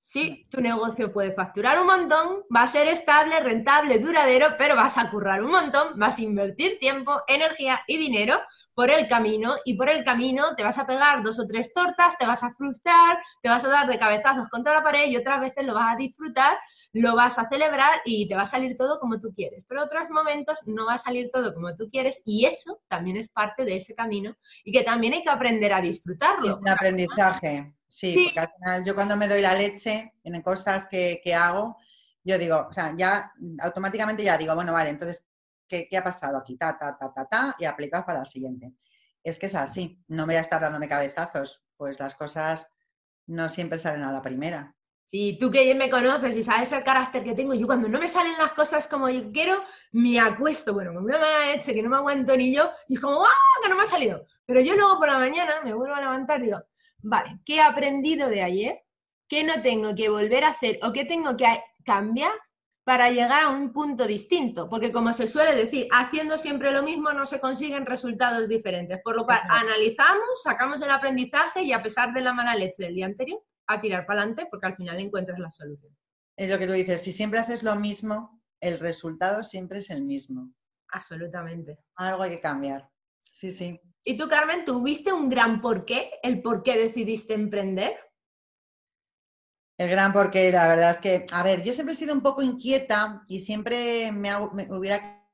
Sí, 0.00 0.46
tu 0.50 0.60
negocio 0.60 1.12
puede 1.12 1.32
facturar 1.32 1.80
un 1.80 1.86
montón, 1.86 2.42
va 2.54 2.62
a 2.62 2.66
ser 2.66 2.88
estable, 2.88 3.40
rentable, 3.40 3.98
duradero, 3.98 4.54
pero 4.56 4.76
vas 4.76 4.96
a 4.96 5.10
currar 5.10 5.42
un 5.42 5.50
montón, 5.50 5.98
vas 5.98 6.18
a 6.18 6.22
invertir 6.22 6.78
tiempo, 6.78 7.20
energía 7.26 7.80
y 7.86 7.98
dinero 7.98 8.40
por 8.74 8.90
el 8.90 9.08
camino 9.08 9.54
y 9.64 9.74
por 9.74 9.88
el 9.90 10.04
camino 10.04 10.54
te 10.56 10.62
vas 10.62 10.78
a 10.78 10.86
pegar 10.86 11.24
dos 11.24 11.40
o 11.40 11.46
tres 11.48 11.72
tortas, 11.72 12.16
te 12.16 12.26
vas 12.26 12.44
a 12.44 12.52
frustrar, 12.52 13.18
te 13.42 13.48
vas 13.48 13.64
a 13.64 13.68
dar 13.68 13.88
de 13.88 13.98
cabezazos 13.98 14.48
contra 14.48 14.72
la 14.72 14.84
pared 14.84 15.10
y 15.10 15.16
otras 15.16 15.40
veces 15.40 15.66
lo 15.66 15.74
vas 15.74 15.94
a 15.94 15.96
disfrutar, 15.96 16.56
lo 16.92 17.16
vas 17.16 17.40
a 17.40 17.48
celebrar 17.48 18.00
y 18.04 18.28
te 18.28 18.36
va 18.36 18.42
a 18.42 18.46
salir 18.46 18.76
todo 18.76 19.00
como 19.00 19.18
tú 19.18 19.34
quieres. 19.34 19.64
Pero 19.68 19.82
otros 19.82 20.08
momentos 20.10 20.60
no 20.64 20.86
va 20.86 20.94
a 20.94 20.98
salir 20.98 21.28
todo 21.32 21.52
como 21.52 21.74
tú 21.74 21.88
quieres 21.90 22.22
y 22.24 22.46
eso 22.46 22.80
también 22.86 23.16
es 23.16 23.28
parte 23.28 23.64
de 23.64 23.74
ese 23.74 23.96
camino 23.96 24.36
y 24.62 24.70
que 24.70 24.84
también 24.84 25.12
hay 25.12 25.24
que 25.24 25.30
aprender 25.30 25.72
a 25.72 25.80
disfrutarlo. 25.80 26.58
Un 26.58 26.68
aprendizaje. 26.68 27.74
Sí, 27.88 28.26
porque 28.26 28.40
al 28.40 28.52
final 28.54 28.84
yo 28.84 28.94
cuando 28.94 29.16
me 29.16 29.28
doy 29.28 29.40
la 29.40 29.54
leche 29.54 30.12
en 30.22 30.42
cosas 30.42 30.86
que, 30.88 31.20
hago, 31.34 31.76
yo 32.22 32.38
digo, 32.38 32.66
o 32.68 32.72
sea, 32.72 32.94
ya 32.96 33.32
automáticamente 33.60 34.22
ya 34.22 34.36
digo, 34.36 34.54
bueno, 34.54 34.72
vale, 34.72 34.90
entonces, 34.90 35.24
¿qué, 35.66 35.88
ha 35.96 36.04
pasado 36.04 36.36
aquí? 36.36 36.56
Ta, 36.56 36.76
ta, 36.78 36.96
ta, 36.96 37.12
ta, 37.12 37.26
ta, 37.26 37.56
y 37.58 37.64
aplicas 37.64 38.04
para 38.04 38.20
la 38.20 38.24
siguiente. 38.24 38.74
Es 39.24 39.38
que 39.38 39.46
es 39.46 39.54
así, 39.54 40.02
no 40.08 40.26
me 40.26 40.34
voy 40.34 40.38
a 40.38 40.42
estar 40.42 40.60
dándome 40.60 40.88
cabezazos, 40.88 41.62
pues 41.76 41.98
las 41.98 42.14
cosas 42.14 42.68
no 43.26 43.48
siempre 43.48 43.78
salen 43.78 44.02
a 44.02 44.12
la 44.12 44.22
primera. 44.22 44.74
Sí, 45.10 45.38
tú 45.40 45.50
que 45.50 45.74
me 45.74 45.88
conoces 45.88 46.36
y 46.36 46.42
sabes 46.42 46.70
el 46.72 46.82
carácter 46.82 47.24
que 47.24 47.32
tengo, 47.32 47.54
yo 47.54 47.66
cuando 47.66 47.88
no 47.88 47.98
me 47.98 48.08
salen 48.08 48.36
las 48.36 48.52
cosas 48.52 48.86
como 48.86 49.08
yo 49.08 49.32
quiero, 49.32 49.62
me 49.92 50.20
acuesto, 50.20 50.74
bueno, 50.74 50.92
con 50.92 51.02
una 51.02 51.18
mala 51.18 51.46
leche 51.46 51.72
que 51.72 51.82
no 51.82 51.88
me 51.88 51.96
aguanto 51.96 52.36
ni 52.36 52.54
yo, 52.54 52.70
y 52.88 52.94
es 52.94 53.00
como, 53.00 53.24
¡ah! 53.24 53.60
que 53.62 53.70
no 53.70 53.76
me 53.76 53.84
ha 53.84 53.86
salido. 53.86 54.26
Pero 54.44 54.60
yo 54.60 54.76
luego 54.76 54.98
por 54.98 55.08
la 55.08 55.18
mañana 55.18 55.62
me 55.64 55.72
vuelvo 55.72 55.94
a 55.94 56.00
levantar 56.00 56.40
y 56.40 56.44
digo, 56.44 56.62
vale, 57.02 57.38
¿qué 57.44 57.56
he 57.56 57.60
aprendido 57.60 58.28
de 58.28 58.42
ayer? 58.42 58.80
¿Qué 59.28 59.44
no 59.44 59.60
tengo 59.60 59.94
que 59.94 60.08
volver 60.08 60.44
a 60.44 60.50
hacer 60.50 60.78
o 60.82 60.92
qué 60.92 61.04
tengo 61.04 61.36
que 61.36 61.46
cambiar 61.84 62.32
para 62.84 63.10
llegar 63.10 63.42
a 63.42 63.48
un 63.50 63.72
punto 63.72 64.06
distinto? 64.06 64.68
Porque 64.68 64.90
como 64.90 65.12
se 65.12 65.26
suele 65.26 65.54
decir, 65.54 65.88
haciendo 65.92 66.38
siempre 66.38 66.72
lo 66.72 66.82
mismo 66.82 67.12
no 67.12 67.26
se 67.26 67.40
consiguen 67.40 67.84
resultados 67.84 68.48
diferentes. 68.48 69.00
Por 69.04 69.16
lo 69.16 69.26
cual, 69.26 69.40
analizamos, 69.48 70.42
sacamos 70.42 70.80
el 70.80 70.90
aprendizaje 70.90 71.62
y 71.62 71.72
a 71.72 71.82
pesar 71.82 72.14
de 72.14 72.22
la 72.22 72.32
mala 72.32 72.54
leche 72.54 72.84
del 72.84 72.94
día 72.94 73.06
anterior, 73.06 73.42
a 73.66 73.80
tirar 73.80 74.06
para 74.06 74.20
adelante 74.20 74.46
porque 74.50 74.66
al 74.66 74.76
final 74.76 74.98
encuentras 74.98 75.38
la 75.38 75.50
solución. 75.50 75.94
Es 76.36 76.48
lo 76.50 76.58
que 76.58 76.66
tú 76.66 76.72
dices, 76.72 77.02
si 77.02 77.12
siempre 77.12 77.38
haces 77.38 77.62
lo 77.62 77.74
mismo, 77.76 78.40
el 78.60 78.78
resultado 78.78 79.44
siempre 79.44 79.80
es 79.80 79.90
el 79.90 80.02
mismo. 80.04 80.52
Absolutamente. 80.90 81.78
Algo 81.96 82.22
hay 82.22 82.30
que 82.30 82.40
cambiar. 82.40 82.88
Sí, 83.30 83.50
sí. 83.50 83.78
¿Y 84.04 84.16
tú, 84.16 84.28
Carmen, 84.28 84.64
tuviste 84.64 85.12
un 85.12 85.28
gran 85.28 85.60
porqué? 85.60 86.12
¿El 86.22 86.40
por 86.40 86.62
qué 86.62 86.76
decidiste 86.76 87.34
emprender? 87.34 87.94
El 89.78 89.90
gran 89.90 90.12
porqué, 90.12 90.50
la 90.50 90.66
verdad 90.66 90.90
es 90.90 90.98
que, 90.98 91.26
a 91.30 91.42
ver, 91.42 91.62
yo 91.62 91.72
siempre 91.72 91.92
he 91.92 91.96
sido 91.96 92.12
un 92.12 92.20
poco 92.20 92.42
inquieta 92.42 93.22
y 93.28 93.40
siempre 93.40 94.10
me, 94.10 94.34
hubiera 94.70 95.24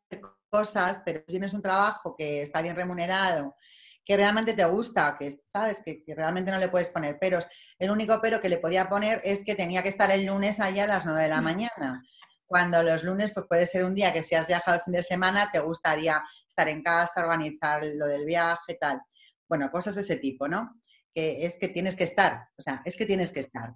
cosas, 0.54 1.00
pero 1.04 1.24
tienes 1.24 1.52
un 1.52 1.62
trabajo 1.62 2.14
que 2.16 2.42
está 2.42 2.62
bien 2.62 2.76
remunerado, 2.76 3.56
que 4.04 4.16
realmente 4.16 4.52
te 4.52 4.64
gusta, 4.64 5.16
que 5.18 5.34
sabes 5.46 5.82
que, 5.84 6.04
realmente 6.14 6.52
no 6.52 6.58
le 6.58 6.68
puedes 6.68 6.90
poner 6.90 7.18
peros. 7.18 7.46
El 7.78 7.90
único 7.90 8.20
pero 8.22 8.40
que 8.40 8.48
le 8.48 8.58
podía 8.58 8.88
poner 8.88 9.20
es 9.24 9.42
que 9.42 9.56
tenía 9.56 9.82
que 9.82 9.88
estar 9.88 10.10
el 10.12 10.26
lunes 10.26 10.60
allá 10.60 10.84
a 10.84 10.86
las 10.86 11.06
9 11.06 11.22
de 11.22 11.28
la 11.28 11.40
mañana. 11.40 12.04
Cuando 12.46 12.82
los 12.82 13.02
lunes, 13.02 13.32
pues 13.32 13.46
puede 13.48 13.66
ser 13.66 13.84
un 13.84 13.94
día 13.94 14.12
que 14.12 14.22
si 14.22 14.34
has 14.36 14.46
viajado 14.46 14.76
el 14.76 14.82
fin 14.82 14.92
de 14.92 15.02
semana, 15.02 15.50
te 15.50 15.58
gustaría 15.58 16.22
estar 16.54 16.68
en 16.68 16.82
casa, 16.82 17.22
organizar 17.22 17.82
lo 17.84 18.06
del 18.06 18.24
viaje, 18.24 18.76
tal. 18.80 19.02
Bueno, 19.48 19.70
cosas 19.70 19.96
de 19.96 20.02
ese 20.02 20.16
tipo, 20.16 20.46
¿no? 20.46 20.80
Que 21.12 21.44
es 21.44 21.58
que 21.58 21.68
tienes 21.68 21.96
que 21.96 22.04
estar, 22.04 22.48
o 22.56 22.62
sea, 22.62 22.80
es 22.84 22.96
que 22.96 23.06
tienes 23.06 23.32
que 23.32 23.40
estar. 23.40 23.74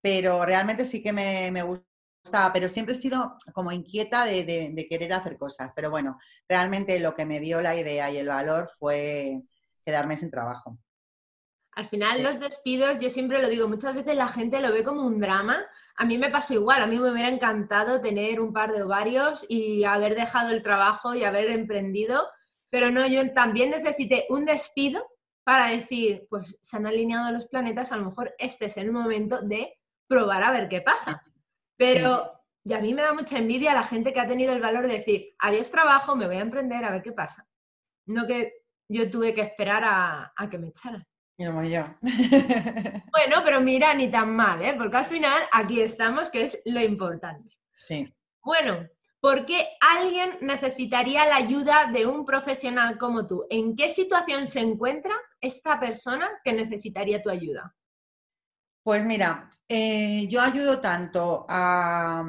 Pero 0.00 0.44
realmente 0.46 0.84
sí 0.84 1.02
que 1.02 1.12
me, 1.12 1.62
gustaba, 1.62 2.52
pero 2.52 2.68
siempre 2.68 2.94
he 2.94 2.98
sido 2.98 3.36
como 3.52 3.72
inquieta 3.72 4.26
de, 4.26 4.44
de, 4.44 4.88
querer 4.88 5.12
hacer 5.12 5.36
cosas. 5.36 5.70
Pero 5.74 5.90
bueno, 5.90 6.18
realmente 6.48 7.00
lo 7.00 7.14
que 7.14 7.26
me 7.26 7.40
dio 7.40 7.60
la 7.60 7.76
idea 7.76 8.10
y 8.10 8.18
el 8.18 8.28
valor 8.28 8.70
fue 8.78 9.42
quedarme 9.84 10.16
sin 10.16 10.30
trabajo. 10.30 10.78
Al 11.76 11.86
final 11.86 12.22
los 12.22 12.40
despidos, 12.40 12.98
yo 13.00 13.10
siempre 13.10 13.40
lo 13.42 13.48
digo, 13.48 13.68
muchas 13.68 13.94
veces 13.94 14.16
la 14.16 14.28
gente 14.28 14.60
lo 14.60 14.72
ve 14.72 14.84
como 14.84 15.02
un 15.02 15.20
drama. 15.20 15.64
A 15.96 16.04
mí 16.04 16.18
me 16.18 16.30
pasó 16.30 16.54
igual, 16.54 16.82
a 16.82 16.86
mí 16.86 16.98
me 16.98 17.10
hubiera 17.10 17.28
encantado 17.28 18.00
tener 18.00 18.40
un 18.40 18.52
par 18.52 18.72
de 18.72 18.82
ovarios 18.82 19.44
y 19.48 19.84
haber 19.84 20.14
dejado 20.14 20.50
el 20.50 20.62
trabajo 20.62 21.14
y 21.14 21.24
haber 21.24 21.50
emprendido, 21.50 22.28
pero 22.70 22.90
no, 22.90 23.06
yo 23.06 23.32
también 23.32 23.70
necesité 23.70 24.26
un 24.28 24.44
despido 24.44 25.06
para 25.42 25.68
decir, 25.68 26.26
pues 26.30 26.58
se 26.62 26.76
han 26.76 26.86
alineado 26.86 27.30
los 27.32 27.46
planetas, 27.46 27.92
a 27.92 27.96
lo 27.96 28.06
mejor 28.06 28.34
este 28.38 28.66
es 28.66 28.76
el 28.76 28.90
momento 28.92 29.42
de 29.42 29.78
probar 30.06 30.42
a 30.42 30.52
ver 30.52 30.68
qué 30.68 30.80
pasa. 30.80 31.22
Pero 31.76 32.44
y 32.64 32.72
a 32.72 32.80
mí 32.80 32.94
me 32.94 33.02
da 33.02 33.12
mucha 33.12 33.38
envidia 33.38 33.74
la 33.74 33.82
gente 33.82 34.12
que 34.12 34.20
ha 34.20 34.26
tenido 34.26 34.54
el 34.54 34.60
valor 34.60 34.86
de 34.86 34.94
decir, 34.94 35.34
adiós 35.38 35.70
trabajo, 35.70 36.16
me 36.16 36.26
voy 36.26 36.36
a 36.36 36.40
emprender 36.40 36.82
a 36.84 36.90
ver 36.90 37.02
qué 37.02 37.12
pasa. 37.12 37.46
No 38.06 38.26
que 38.26 38.64
yo 38.88 39.10
tuve 39.10 39.34
que 39.34 39.42
esperar 39.42 39.82
a, 39.84 40.48
que 40.50 40.58
me 40.58 40.68
echaran. 40.68 41.06
Como 41.36 41.64
yo. 41.64 41.84
bueno, 42.02 43.42
pero 43.44 43.60
mira, 43.60 43.92
ni 43.94 44.08
tan 44.08 44.34
mal, 44.34 44.62
¿eh? 44.62 44.74
Porque 44.78 44.96
al 44.96 45.04
final 45.04 45.42
aquí 45.52 45.80
estamos, 45.80 46.30
que 46.30 46.44
es 46.44 46.60
lo 46.64 46.80
importante. 46.80 47.56
Sí. 47.74 48.14
Bueno, 48.42 48.88
¿por 49.20 49.44
qué 49.44 49.66
alguien 49.80 50.38
necesitaría 50.40 51.26
la 51.26 51.36
ayuda 51.36 51.90
de 51.92 52.06
un 52.06 52.24
profesional 52.24 52.98
como 52.98 53.26
tú? 53.26 53.46
¿En 53.50 53.74
qué 53.74 53.90
situación 53.90 54.46
se 54.46 54.60
encuentra 54.60 55.14
esta 55.40 55.80
persona 55.80 56.30
que 56.44 56.52
necesitaría 56.52 57.20
tu 57.20 57.30
ayuda? 57.30 57.74
Pues 58.84 59.02
mira, 59.02 59.48
eh, 59.66 60.26
yo 60.28 60.42
ayudo 60.42 60.78
tanto 60.78 61.46
a, 61.48 62.22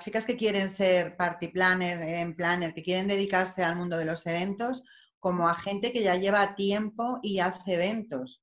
chicas 0.00 0.26
que 0.26 0.36
quieren 0.36 0.68
ser 0.68 1.16
party 1.16 1.48
planner, 1.48 2.02
en 2.02 2.36
planner, 2.36 2.74
que 2.74 2.82
quieren 2.82 3.08
dedicarse 3.08 3.64
al 3.64 3.76
mundo 3.76 3.96
de 3.96 4.04
los 4.04 4.26
eventos, 4.26 4.84
como 5.20 5.48
a 5.48 5.54
gente 5.54 5.92
que 5.92 6.02
ya 6.02 6.14
lleva 6.14 6.54
tiempo 6.54 7.18
y 7.22 7.40
hace 7.40 7.74
eventos. 7.74 8.42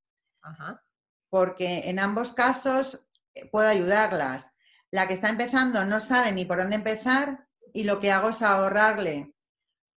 Porque 1.29 1.89
en 1.89 1.99
ambos 1.99 2.33
casos 2.33 3.01
eh, 3.33 3.47
puedo 3.51 3.67
ayudarlas. 3.67 4.51
La 4.91 5.07
que 5.07 5.13
está 5.13 5.29
empezando 5.29 5.83
no 5.85 5.99
sabe 5.99 6.31
ni 6.31 6.45
por 6.45 6.57
dónde 6.57 6.75
empezar 6.75 7.47
y 7.73 7.83
lo 7.83 7.99
que 7.99 8.11
hago 8.11 8.29
es 8.29 8.41
ahorrarle 8.41 9.33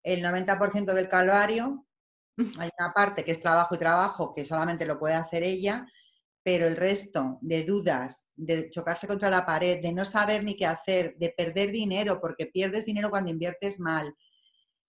el 0.04 0.24
90% 0.24 0.94
del 0.94 1.10
calvario. 1.10 1.86
Hay 2.60 2.70
una 2.80 2.94
parte 2.94 3.26
que 3.26 3.32
es 3.32 3.42
trabajo 3.42 3.76
y 3.76 3.80
trabajo 3.80 4.34
que 4.34 4.46
solamente 4.46 4.86
lo 4.86 4.98
puede 4.98 5.16
hacer 5.16 5.44
ella 5.44 5.86
pero 6.48 6.66
el 6.66 6.78
resto 6.78 7.40
de 7.42 7.66
dudas, 7.66 8.26
de 8.34 8.70
chocarse 8.70 9.06
contra 9.06 9.30
la 9.30 9.46
pared, 9.46 9.82
de 9.82 9.92
no 9.92 10.06
saber 10.06 10.46
ni 10.46 10.56
qué 10.56 10.66
hacer, 10.66 11.18
de 11.18 11.34
perder 11.36 11.74
dinero, 11.74 12.22
porque 12.22 12.46
pierdes 12.46 12.86
dinero 12.86 13.10
cuando 13.10 13.30
inviertes 13.30 13.82
mal, 13.82 14.16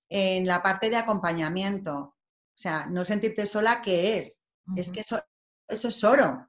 en 0.09 0.47
la 0.47 0.63
parte 0.63 0.91
de 0.91 0.97
acompañamiento, 0.97 1.97
o 1.99 2.15
sea, 2.55 2.87
no 2.87 3.05
sentirte 3.05 3.47
sola, 3.47 3.83
¿qué 3.83 4.19
es? 4.19 4.39
Es 4.77 4.91
que 4.91 5.01
eso, 5.01 5.23
es 5.69 6.05
oro. 6.05 6.49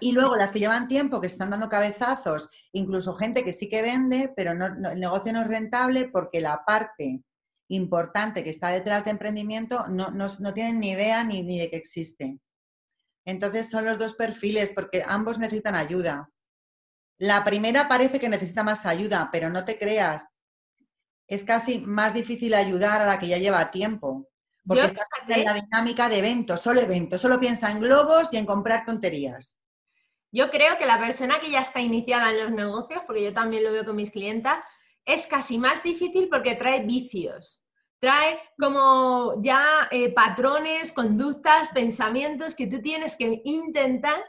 Y 0.00 0.12
luego 0.12 0.36
las 0.36 0.52
que 0.52 0.58
llevan 0.58 0.88
tiempo, 0.88 1.20
que 1.20 1.26
están 1.26 1.50
dando 1.50 1.68
cabezazos, 1.68 2.48
incluso 2.72 3.14
gente 3.14 3.42
que 3.42 3.52
sí 3.52 3.68
que 3.68 3.80
vende, 3.80 4.32
pero 4.36 4.52
el 4.52 5.00
negocio 5.00 5.32
no 5.32 5.40
es 5.40 5.46
rentable 5.46 6.08
porque 6.08 6.40
la 6.40 6.64
parte 6.64 7.22
importante 7.68 8.44
que 8.44 8.50
está 8.50 8.68
detrás 8.68 9.04
de 9.04 9.12
emprendimiento 9.12 9.88
no, 9.88 10.10
no, 10.10 10.54
tienen 10.54 10.78
ni 10.78 10.90
idea 10.90 11.24
ni, 11.24 11.42
ni 11.42 11.58
de 11.58 11.70
que 11.70 11.76
existe. 11.76 12.38
Entonces 13.24 13.70
son 13.70 13.84
los 13.84 13.98
dos 13.98 14.14
perfiles 14.14 14.72
porque 14.74 15.02
ambos 15.06 15.38
necesitan 15.38 15.74
ayuda. 15.74 16.28
La 17.18 17.44
primera 17.44 17.88
parece 17.88 18.18
que 18.18 18.28
necesita 18.28 18.62
más 18.62 18.84
ayuda, 18.84 19.30
pero 19.32 19.48
no 19.48 19.64
te 19.64 19.78
creas. 19.78 20.24
Es 21.32 21.44
casi 21.44 21.78
más 21.78 22.14
difícil 22.14 22.54
ayudar 22.54 23.02
a 23.02 23.06
la 23.06 23.18
que 23.18 23.28
ya 23.28 23.38
lleva 23.38 23.70
tiempo. 23.70 24.28
Porque 24.64 24.86
está 24.86 25.06
en 25.28 25.44
la 25.44 25.54
dinámica 25.54 26.08
de 26.08 26.18
eventos, 26.18 26.60
solo 26.60 26.80
eventos, 26.80 27.20
solo 27.20 27.40
piensa 27.40 27.70
en 27.70 27.80
globos 27.80 28.28
y 28.32 28.36
en 28.36 28.46
comprar 28.46 28.84
tonterías. 28.84 29.56
Yo 30.30 30.50
creo 30.50 30.78
que 30.78 30.86
la 30.86 31.00
persona 31.00 31.40
que 31.40 31.50
ya 31.50 31.60
está 31.60 31.80
iniciada 31.80 32.30
en 32.30 32.38
los 32.38 32.50
negocios, 32.52 33.02
porque 33.06 33.24
yo 33.24 33.34
también 33.34 33.64
lo 33.64 33.72
veo 33.72 33.84
con 33.84 33.96
mis 33.96 34.12
clientas, 34.12 34.62
es 35.04 35.26
casi 35.26 35.58
más 35.58 35.82
difícil 35.82 36.28
porque 36.30 36.54
trae 36.54 36.84
vicios 36.84 37.62
trae 38.02 38.40
como 38.58 39.40
ya 39.40 39.86
eh, 39.92 40.12
patrones, 40.12 40.92
conductas, 40.92 41.68
pensamientos 41.68 42.56
que 42.56 42.66
tú 42.66 42.82
tienes 42.82 43.14
que 43.14 43.40
intentar 43.44 44.20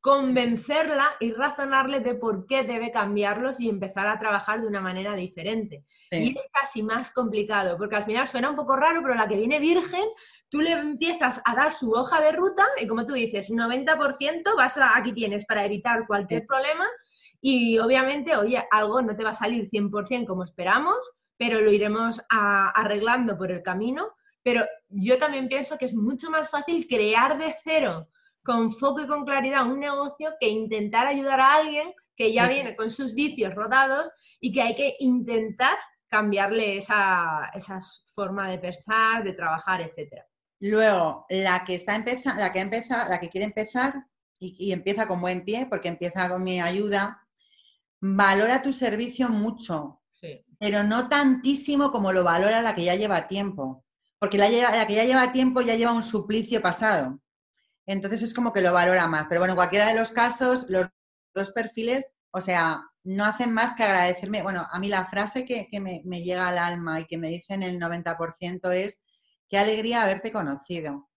convencerla 0.00 1.10
y 1.20 1.32
razonarle 1.32 2.00
de 2.00 2.14
por 2.14 2.46
qué 2.46 2.62
debe 2.62 2.90
cambiarlos 2.90 3.60
y 3.60 3.68
empezar 3.68 4.06
a 4.08 4.18
trabajar 4.18 4.60
de 4.60 4.66
una 4.66 4.80
manera 4.80 5.14
diferente. 5.14 5.84
Y 6.10 6.34
es 6.36 6.48
casi 6.52 6.82
más 6.82 7.12
complicado, 7.12 7.76
porque 7.76 7.96
al 7.96 8.04
final 8.04 8.26
suena 8.26 8.50
un 8.50 8.56
poco 8.56 8.76
raro, 8.76 9.02
pero 9.02 9.14
la 9.14 9.28
que 9.28 9.36
viene 9.36 9.58
virgen, 9.58 10.04
tú 10.48 10.60
le 10.60 10.72
empiezas 10.72 11.42
a 11.44 11.54
dar 11.54 11.70
su 11.70 11.92
hoja 11.92 12.20
de 12.20 12.32
ruta 12.32 12.66
y 12.80 12.86
como 12.86 13.04
tú 13.04 13.12
dices, 13.12 13.50
90% 13.50 14.56
vas 14.56 14.76
a, 14.78 14.96
aquí 14.96 15.12
tienes 15.12 15.44
para 15.44 15.64
evitar 15.64 16.06
cualquier 16.06 16.46
problema 16.46 16.86
y 17.40 17.78
obviamente, 17.78 18.36
oye, 18.36 18.62
algo 18.70 19.00
no 19.02 19.16
te 19.16 19.24
va 19.24 19.30
a 19.30 19.34
salir 19.34 19.68
100% 19.68 20.26
como 20.26 20.44
esperamos, 20.44 20.96
pero 21.36 21.60
lo 21.60 21.72
iremos 21.72 22.22
arreglando 22.28 23.36
por 23.36 23.50
el 23.50 23.62
camino. 23.62 24.14
Pero 24.42 24.64
yo 24.88 25.18
también 25.18 25.48
pienso 25.48 25.76
que 25.76 25.84
es 25.86 25.94
mucho 25.94 26.30
más 26.30 26.50
fácil 26.50 26.86
crear 26.86 27.38
de 27.38 27.54
cero, 27.62 28.08
con 28.42 28.70
foco 28.70 29.02
y 29.02 29.06
con 29.06 29.24
claridad, 29.24 29.66
un 29.66 29.80
negocio 29.80 30.32
que 30.40 30.48
intentar 30.48 31.06
ayudar 31.06 31.40
a 31.40 31.54
alguien 31.54 31.92
que 32.16 32.32
ya 32.32 32.48
viene 32.48 32.76
con 32.76 32.90
sus 32.90 33.14
vicios 33.14 33.54
rodados 33.54 34.10
y 34.40 34.52
que 34.52 34.62
hay 34.62 34.74
que 34.74 34.96
intentar 35.00 35.76
cambiarle 36.08 36.76
esa, 36.76 37.50
forma 38.14 38.50
de 38.50 38.58
pensar, 38.58 39.22
de 39.24 39.32
trabajar, 39.32 39.80
etc. 39.80 40.22
Luego, 40.58 41.24
la 41.30 41.64
que 41.64 41.76
está 41.76 41.94
empezando, 41.94 42.40
la 42.40 42.52
que 42.52 42.60
empieza, 42.60 43.08
la 43.08 43.20
que 43.20 43.30
quiere 43.30 43.46
empezar 43.46 44.04
y, 44.38 44.56
y, 44.58 44.72
empieza 44.72 45.06
con 45.06 45.20
buen 45.20 45.44
pie, 45.44 45.66
porque 45.70 45.88
empieza 45.88 46.28
con 46.28 46.42
mi 46.42 46.60
ayuda, 46.60 47.26
valora 48.00 48.62
tu 48.62 48.72
servicio 48.72 49.28
mucho, 49.28 50.00
pero 50.58 50.82
no 50.82 51.08
tantísimo 51.08 51.90
como 51.90 52.12
lo 52.12 52.24
valora 52.24 52.60
la 52.60 52.74
que 52.74 52.84
ya 52.84 52.94
lleva 52.94 53.28
tiempo, 53.28 53.84
porque 54.18 54.36
la, 54.36 54.50
la, 54.50 54.86
que 54.86 54.94
ya 54.94 55.04
lleva 55.04 55.32
tiempo 55.32 55.62
ya 55.62 55.76
lleva 55.76 55.92
un 55.92 56.02
suplicio 56.02 56.60
pasado. 56.60 57.18
Entonces 57.86 58.22
es 58.22 58.34
como 58.34 58.52
que 58.52 58.62
lo 58.62 58.72
valora 58.72 59.06
más. 59.06 59.26
Pero 59.28 59.40
bueno, 59.40 59.52
en 59.52 59.56
cualquiera 59.56 59.88
de 59.88 59.94
los 59.94 60.10
casos, 60.10 60.66
los 60.68 60.88
dos 61.34 61.52
perfiles, 61.52 62.12
o 62.32 62.40
sea, 62.40 62.82
no 63.04 63.24
hacen 63.24 63.52
más 63.52 63.74
que 63.74 63.84
agradecerme. 63.84 64.42
Bueno, 64.42 64.66
a 64.70 64.78
mí 64.78 64.88
la 64.88 65.06
frase 65.06 65.44
que, 65.44 65.68
me, 65.80 66.22
llega 66.22 66.48
al 66.48 66.58
alma 66.58 67.00
y 67.00 67.06
que 67.06 67.18
me 67.18 67.28
dicen 67.28 67.62
el 67.62 67.80
90% 67.80 68.72
es, 68.72 69.00
qué 69.48 69.58
alegría 69.58 70.02
haberte 70.02 70.32
conocido. 70.32 71.08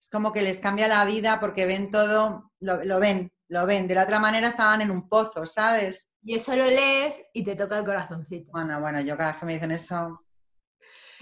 Es 0.00 0.10
como 0.10 0.32
que 0.32 0.42
les 0.42 0.60
cambia 0.60 0.88
la 0.88 1.04
vida 1.04 1.40
porque 1.40 1.66
ven 1.66 1.90
todo, 1.90 2.52
lo 2.60 3.00
ven, 3.00 3.32
lo 3.48 3.66
ven. 3.66 3.88
De 3.88 3.94
la 3.94 4.04
otra 4.04 4.20
manera 4.20 4.48
estaban 4.48 4.80
en 4.80 4.90
un 4.90 5.08
pozo, 5.08 5.46
¿sabes? 5.46 6.08
Y 6.22 6.34
eso 6.34 6.54
lo 6.54 6.66
lees 6.66 7.20
y 7.32 7.42
te 7.42 7.56
toca 7.56 7.78
el 7.78 7.84
corazoncito. 7.84 8.50
Bueno, 8.52 8.80
bueno, 8.80 9.00
yo 9.00 9.16
cada 9.16 9.32
vez 9.32 9.40
que 9.40 9.46
me 9.46 9.54
dicen 9.54 9.70
eso. 9.72 10.20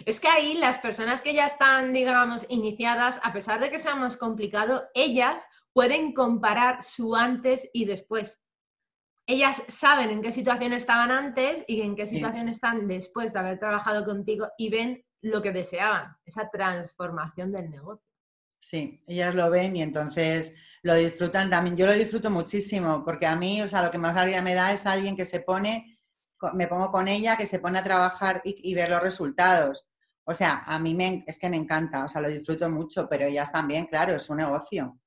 Es 0.05 0.21
que 0.21 0.29
ahí 0.29 0.55
las 0.55 0.79
personas 0.79 1.23
que 1.23 1.35
ya 1.35 1.47
están, 1.47 1.93
digamos, 1.93 2.47
iniciadas, 2.49 3.21
a 3.23 3.33
pesar 3.33 3.61
de 3.61 3.71
que 3.71 3.79
sea 3.79 3.95
más 3.95 4.17
complicado, 4.17 4.85
ellas 4.95 5.43
pueden 5.73 6.13
comparar 6.13 6.83
su 6.83 7.15
antes 7.15 7.69
y 7.73 7.85
después. 7.85 8.41
Ellas 9.27 9.63
saben 9.69 10.11
en 10.11 10.23
qué 10.23 10.33
situación 10.33 10.73
estaban 10.73 11.11
antes 11.11 11.65
y 11.67 11.81
en 11.81 11.97
qué 11.97 12.07
situación 12.07 12.49
están 12.49 12.87
después 12.87 13.33
de 13.33 13.39
haber 13.41 13.59
trabajado 13.59 14.05
contigo 14.05 14.49
y 14.57 14.71
ven 14.71 15.05
lo 15.21 15.43
que 15.43 15.53
deseaban, 15.53 16.17
esa 16.25 16.49
transformación 16.51 17.51
del 17.51 17.71
negocio. 17.71 18.05
Sí, 18.61 19.01
ellas 19.07 19.35
lo 19.35 19.51
ven 19.51 19.77
y 19.77 19.83
entonces 19.83 20.53
lo 20.83 20.95
disfrutan 20.95 21.51
también. 21.51 21.77
Yo 21.77 21.87
lo 21.87 21.93
disfruto 21.93 22.31
muchísimo 22.31 23.05
porque 23.05 23.27
a 23.27 23.37
mí, 23.37 23.61
o 23.63 23.69
sea, 23.69 23.83
lo 23.83 23.91
que 23.91 23.99
más 23.99 24.17
alegría 24.17 24.43
me 24.43 24.55
da 24.55 24.73
es 24.73 24.87
alguien 24.87 25.17
que 25.17 25.27
se 25.27 25.41
pone, 25.41 25.96
me 26.55 26.67
pongo 26.67 26.91
con 26.91 27.09
ella, 27.09 27.37
que 27.37 27.47
se 27.47 27.59
pone 27.59 27.79
a 27.79 27.85
trabajar 27.85 28.41
y, 28.45 28.75
ver 28.75 28.91
los 28.91 29.01
resultados. 29.01 29.87
O 30.25 30.33
sea, 30.33 30.65
a 30.67 30.79
mí 30.79 30.95
me, 30.95 31.25
es 31.27 31.39
que 31.39 31.49
me 31.49 31.57
encanta, 31.57 32.05
o 32.05 32.09
sea, 32.09 32.21
lo 32.21 32.29
disfruto 32.29 32.69
mucho, 32.69 33.09
pero 33.09 33.25
ellas 33.25 33.53
también, 33.53 33.87
claro, 33.87 34.15
es 34.15 34.29
un 34.29 34.39
negocio. 34.39 34.99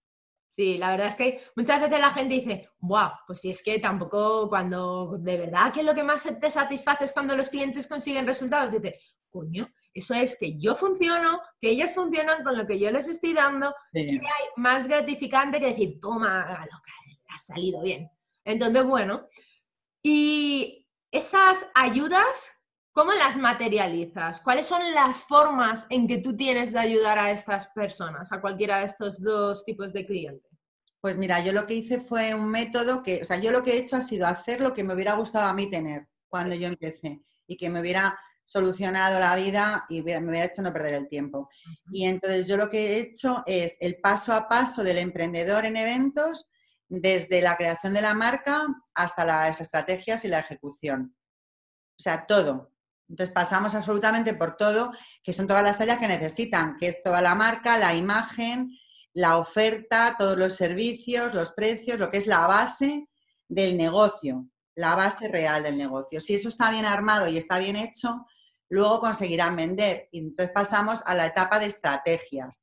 Sí, 0.47 0.77
la 0.77 0.91
verdad 0.91 1.07
es 1.07 1.15
que 1.15 1.41
muchas 1.55 1.79
veces 1.81 1.99
la 1.99 2.11
gente 2.11 2.33
dice, 2.35 2.69
¡buah! 2.79 3.11
Pues 3.27 3.39
si 3.41 3.49
es 3.49 3.61
que 3.61 3.79
tampoco 3.79 4.49
cuando 4.49 5.17
de 5.19 5.37
verdad 5.37 5.71
que 5.71 5.83
lo 5.83 5.93
que 5.93 6.03
más 6.03 6.23
te 6.23 6.51
satisface 6.51 7.05
es 7.05 7.13
cuando 7.13 7.35
los 7.35 7.49
clientes 7.49 7.85
consiguen 7.85 8.25
resultados, 8.25 8.71
dice, 8.71 8.99
coño, 9.29 9.69
eso 9.93 10.13
es 10.13 10.37
que 10.37 10.57
yo 10.57 10.75
funciono, 10.75 11.39
que 11.59 11.69
ellas 11.69 11.93
funcionan 11.93 12.43
con 12.43 12.57
lo 12.57 12.65
que 12.65 12.79
yo 12.79 12.91
les 12.91 13.07
estoy 13.07 13.33
dando, 13.33 13.73
y 13.93 14.17
hay 14.17 14.45
más 14.55 14.87
gratificante 14.87 15.59
que 15.59 15.67
decir, 15.67 15.99
toma, 15.99 16.59
lo 16.59 16.81
que 16.83 16.91
ha 17.27 17.37
salido 17.37 17.81
bien. 17.81 18.09
Entonces, 18.43 18.83
bueno, 18.83 19.27
y 20.01 20.78
esas 21.11 21.65
ayudas, 21.73 22.49
¿cómo 22.91 23.13
las 23.13 23.35
materializas? 23.35 24.41
¿Cuáles 24.41 24.67
son 24.67 24.93
las 24.93 25.23
formas 25.23 25.87
en 25.89 26.07
que 26.07 26.19
tú 26.19 26.35
tienes 26.35 26.71
de 26.71 26.79
ayudar 26.79 27.17
a 27.17 27.31
estas 27.31 27.67
personas, 27.69 28.31
a 28.31 28.41
cualquiera 28.41 28.79
de 28.79 28.85
estos 28.85 29.21
dos 29.21 29.65
tipos 29.65 29.93
de 29.93 30.05
clientes? 30.05 30.51
Pues 31.01 31.15
mira, 31.17 31.39
yo 31.43 31.53
lo 31.53 31.65
que 31.65 31.75
hice 31.75 31.99
fue 31.99 32.33
un 32.33 32.49
método 32.49 33.01
que, 33.01 33.21
o 33.21 33.25
sea, 33.25 33.39
yo 33.39 33.51
lo 33.51 33.63
que 33.63 33.73
he 33.73 33.77
hecho 33.77 33.95
ha 33.95 34.01
sido 34.01 34.27
hacer 34.27 34.59
lo 34.59 34.73
que 34.73 34.83
me 34.83 34.93
hubiera 34.93 35.13
gustado 35.13 35.47
a 35.47 35.53
mí 35.53 35.69
tener 35.69 36.07
cuando 36.27 36.55
yo 36.55 36.67
empecé 36.67 37.21
y 37.47 37.55
que 37.55 37.69
me 37.69 37.79
hubiera 37.79 38.19
solucionado 38.45 39.19
la 39.19 39.35
vida 39.35 39.85
y 39.89 40.01
me 40.01 40.17
hubiera 40.17 40.45
hecho 40.45 40.61
no 40.61 40.73
perder 40.73 40.95
el 40.95 41.07
tiempo. 41.07 41.49
Y 41.91 42.05
entonces 42.05 42.47
yo 42.47 42.57
lo 42.57 42.69
que 42.69 42.79
he 42.79 42.99
hecho 42.99 43.43
es 43.45 43.77
el 43.79 44.01
paso 44.01 44.33
a 44.33 44.47
paso 44.47 44.83
del 44.83 44.97
emprendedor 44.97 45.65
en 45.65 45.77
eventos, 45.77 46.47
desde 46.89 47.41
la 47.41 47.55
creación 47.55 47.93
de 47.93 48.01
la 48.01 48.15
marca 48.15 48.67
hasta 48.95 49.23
las 49.23 49.61
estrategias 49.61 50.25
y 50.25 50.27
la 50.27 50.39
ejecución. 50.39 51.15
O 51.97 52.01
sea, 52.01 52.25
todo. 52.25 52.73
Entonces 53.07 53.33
pasamos 53.33 53.73
absolutamente 53.75 54.33
por 54.33 54.57
todo, 54.57 54.91
que 55.23 55.33
son 55.33 55.47
todas 55.47 55.63
las 55.63 55.79
áreas 55.79 55.97
que 55.97 56.07
necesitan, 56.07 56.77
que 56.77 56.89
es 56.89 57.03
toda 57.03 57.21
la 57.21 57.35
marca, 57.35 57.77
la 57.77 57.95
imagen, 57.95 58.71
la 59.13 59.37
oferta, 59.37 60.15
todos 60.17 60.37
los 60.37 60.55
servicios, 60.55 61.33
los 61.33 61.51
precios, 61.51 61.99
lo 61.99 62.09
que 62.09 62.17
es 62.17 62.27
la 62.27 62.45
base 62.47 63.07
del 63.47 63.77
negocio, 63.77 64.47
la 64.75 64.95
base 64.95 65.27
real 65.27 65.63
del 65.63 65.77
negocio. 65.77 66.21
Si 66.21 66.35
eso 66.35 66.49
está 66.49 66.71
bien 66.71 66.85
armado 66.85 67.27
y 67.27 67.37
está 67.37 67.57
bien 67.57 67.75
hecho, 67.75 68.25
luego 68.69 68.99
conseguirán 68.99 69.55
vender. 69.55 70.07
Y 70.11 70.19
entonces 70.19 70.53
pasamos 70.53 71.01
a 71.05 71.15
la 71.15 71.25
etapa 71.25 71.59
de 71.59 71.65
estrategias. 71.65 72.61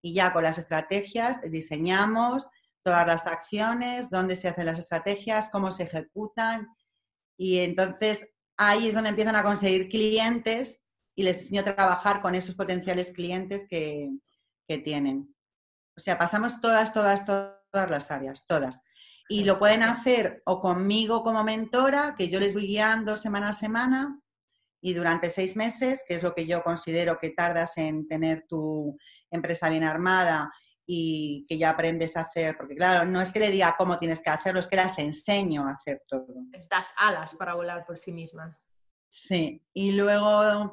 Y 0.00 0.14
ya 0.14 0.32
con 0.32 0.44
las 0.44 0.58
estrategias 0.58 1.40
diseñamos 1.42 2.48
todas 2.82 3.06
las 3.06 3.26
acciones, 3.26 4.10
dónde 4.10 4.36
se 4.36 4.48
hacen 4.48 4.66
las 4.66 4.78
estrategias, 4.78 5.50
cómo 5.50 5.72
se 5.72 5.84
ejecutan. 5.84 6.68
Y 7.36 7.58
entonces 7.58 8.26
ahí 8.56 8.88
es 8.88 8.94
donde 8.94 9.10
empiezan 9.10 9.36
a 9.36 9.42
conseguir 9.42 9.88
clientes 9.88 10.80
y 11.14 11.22
les 11.22 11.40
enseño 11.40 11.62
a 11.62 11.74
trabajar 11.74 12.22
con 12.22 12.34
esos 12.34 12.54
potenciales 12.54 13.12
clientes 13.12 13.66
que, 13.68 14.10
que 14.66 14.78
tienen. 14.78 15.34
O 15.96 16.00
sea, 16.00 16.16
pasamos 16.18 16.60
todas, 16.60 16.92
todas, 16.92 17.24
todas 17.24 17.90
las 17.90 18.10
áreas, 18.10 18.46
todas. 18.46 18.80
Y 19.28 19.44
lo 19.44 19.58
pueden 19.58 19.82
hacer 19.82 20.42
o 20.46 20.60
conmigo 20.60 21.22
como 21.22 21.44
mentora, 21.44 22.14
que 22.16 22.28
yo 22.28 22.40
les 22.40 22.54
voy 22.54 22.66
guiando 22.66 23.16
semana 23.16 23.50
a 23.50 23.52
semana, 23.52 24.20
y 24.80 24.94
durante 24.94 25.30
seis 25.30 25.56
meses, 25.56 26.04
que 26.06 26.14
es 26.14 26.22
lo 26.22 26.34
que 26.34 26.46
yo 26.46 26.62
considero 26.62 27.18
que 27.18 27.30
tardas 27.30 27.76
en 27.78 28.06
tener 28.06 28.46
tu 28.48 28.96
empresa 29.30 29.68
bien 29.68 29.84
armada 29.84 30.52
y 30.90 31.44
que 31.46 31.58
ya 31.58 31.68
aprendes 31.68 32.16
a 32.16 32.22
hacer, 32.22 32.56
porque 32.56 32.74
claro, 32.74 33.04
no 33.04 33.20
es 33.20 33.30
que 33.30 33.40
le 33.40 33.50
diga 33.50 33.74
cómo 33.76 33.98
tienes 33.98 34.22
que 34.22 34.30
hacerlo, 34.30 34.58
es 34.58 34.66
que 34.66 34.76
las 34.76 34.98
enseño 34.98 35.68
a 35.68 35.72
hacer 35.72 36.02
todo. 36.08 36.26
Estas 36.50 36.94
alas 36.96 37.34
para 37.34 37.52
volar 37.52 37.84
por 37.84 37.98
sí 37.98 38.10
mismas. 38.10 38.64
Sí, 39.10 39.62
y 39.74 39.92
luego 39.92 40.72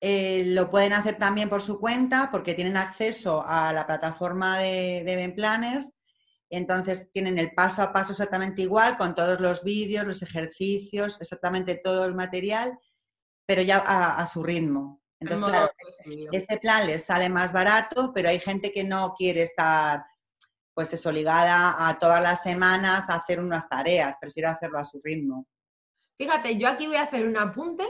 eh, 0.00 0.44
lo 0.48 0.68
pueden 0.68 0.92
hacer 0.92 1.18
también 1.18 1.48
por 1.48 1.62
su 1.62 1.78
cuenta 1.78 2.30
porque 2.32 2.54
tienen 2.54 2.76
acceso 2.76 3.44
a 3.46 3.72
la 3.72 3.86
plataforma 3.86 4.58
de, 4.58 5.04
de 5.04 5.12
Event 5.12 5.36
Planners. 5.36 5.92
Entonces 6.50 7.10
tienen 7.12 7.38
el 7.38 7.54
paso 7.54 7.82
a 7.82 7.92
paso 7.92 8.10
exactamente 8.10 8.62
igual 8.62 8.96
con 8.96 9.14
todos 9.14 9.38
los 9.38 9.62
vídeos, 9.62 10.04
los 10.04 10.22
ejercicios, 10.22 11.20
exactamente 11.20 11.80
todo 11.82 12.04
el 12.04 12.14
material, 12.14 12.76
pero 13.46 13.62
ya 13.62 13.78
a, 13.78 14.26
su 14.26 14.42
ritmo. 14.42 15.00
Entonces, 15.24 15.48
claro, 15.48 15.72
ese 16.32 16.56
plan 16.58 16.86
les 16.86 17.04
sale 17.04 17.28
más 17.28 17.52
barato, 17.52 18.12
pero 18.14 18.28
hay 18.28 18.38
gente 18.38 18.72
que 18.72 18.84
no 18.84 19.14
quiere 19.16 19.42
estar, 19.42 20.04
pues 20.74 20.92
eso, 20.92 21.10
ligada 21.10 21.88
a 21.88 21.98
todas 21.98 22.22
las 22.22 22.42
semanas 22.42 23.08
a 23.08 23.16
hacer 23.16 23.40
unas 23.40 23.68
tareas, 23.68 24.16
prefiere 24.20 24.48
hacerlo 24.48 24.78
a 24.78 24.84
su 24.84 25.00
ritmo. 25.02 25.46
Fíjate, 26.16 26.56
yo 26.56 26.68
aquí 26.68 26.86
voy 26.86 26.96
a 26.96 27.02
hacer 27.02 27.26
un 27.26 27.36
apunte 27.36 27.84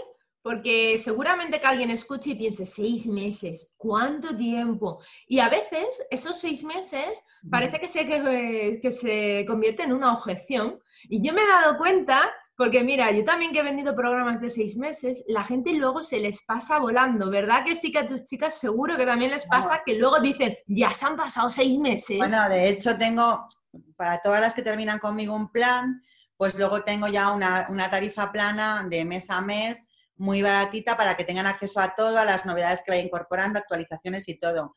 porque 0.45 0.99
seguramente 0.99 1.59
que 1.59 1.67
alguien 1.67 1.91
escuche 1.91 2.33
y 2.33 2.35
piense, 2.35 2.67
seis 2.67 3.07
meses, 3.07 3.73
¿cuánto 3.79 4.37
tiempo? 4.37 5.03
Y 5.27 5.39
a 5.39 5.49
veces 5.49 6.03
esos 6.11 6.39
seis 6.39 6.63
meses 6.63 7.25
parece 7.51 7.81
que 7.81 7.89
se, 7.89 8.05
que, 8.05 8.91
se 8.91 9.47
convierte 9.47 9.85
en 9.85 9.95
una 9.95 10.13
objeción. 10.13 10.79
Y 11.05 11.27
yo 11.27 11.33
me 11.33 11.41
he 11.41 11.47
dado 11.47 11.79
cuenta, 11.79 12.31
porque 12.57 12.85
mira, 12.85 13.11
yo 13.11 13.25
también 13.25 13.53
que 13.53 13.61
he 13.61 13.65
vendido 13.65 13.97
programas 13.97 14.41
de 14.41 14.49
seis 14.49 14.77
meses, 14.77 15.25
la 15.27 15.43
gente 15.43 15.73
luego 15.73 16.03
se 16.03 16.21
les 16.21 16.43
pasa 16.45 16.79
volando, 16.79 17.31
¿verdad? 17.31 17.65
Que 17.65 17.75
sí 17.75 17.91
que 17.91 17.99
a 17.99 18.07
tus 18.07 18.25
chicas 18.25 18.59
seguro 18.59 18.97
que 18.97 19.05
también 19.05 19.33
les 19.33 19.47
pasa 19.47 19.83
que 19.85 19.97
luego 19.97 20.21
dicen, 20.21 20.57
ya 20.67 20.95
se 20.95 21.07
han 21.07 21.17
pasado 21.17 21.49
seis 21.49 21.79
meses. 21.79 22.19
Bueno, 22.19 22.49
de 22.49 22.69
hecho 22.69 22.97
tengo, 22.97 23.49
para 23.97 24.21
todas 24.23 24.41
las 24.41 24.55
que 24.55 24.63
terminan 24.63 25.01
conmigo 25.01 25.35
un 25.35 25.51
plan, 25.51 26.03
pues 26.37 26.57
luego 26.57 26.83
tengo 26.83 27.09
ya 27.09 27.33
una, 27.33 27.67
una 27.71 27.91
tarifa 27.91 28.31
plana 28.31 28.87
de 28.89 29.05
mes 29.05 29.31
a 29.31 29.41
mes 29.41 29.83
muy 30.17 30.43
baratita 30.43 30.97
para 30.97 31.17
que 31.17 31.25
tengan 31.25 31.47
acceso 31.47 31.81
a 31.81 31.95
todas 31.95 32.25
las 32.25 32.47
novedades 32.47 32.83
que 32.85 32.93
vaya 32.93 33.03
incorporando, 33.03 33.59
actualizaciones 33.59 34.29
y 34.29 34.39
todo. 34.39 34.75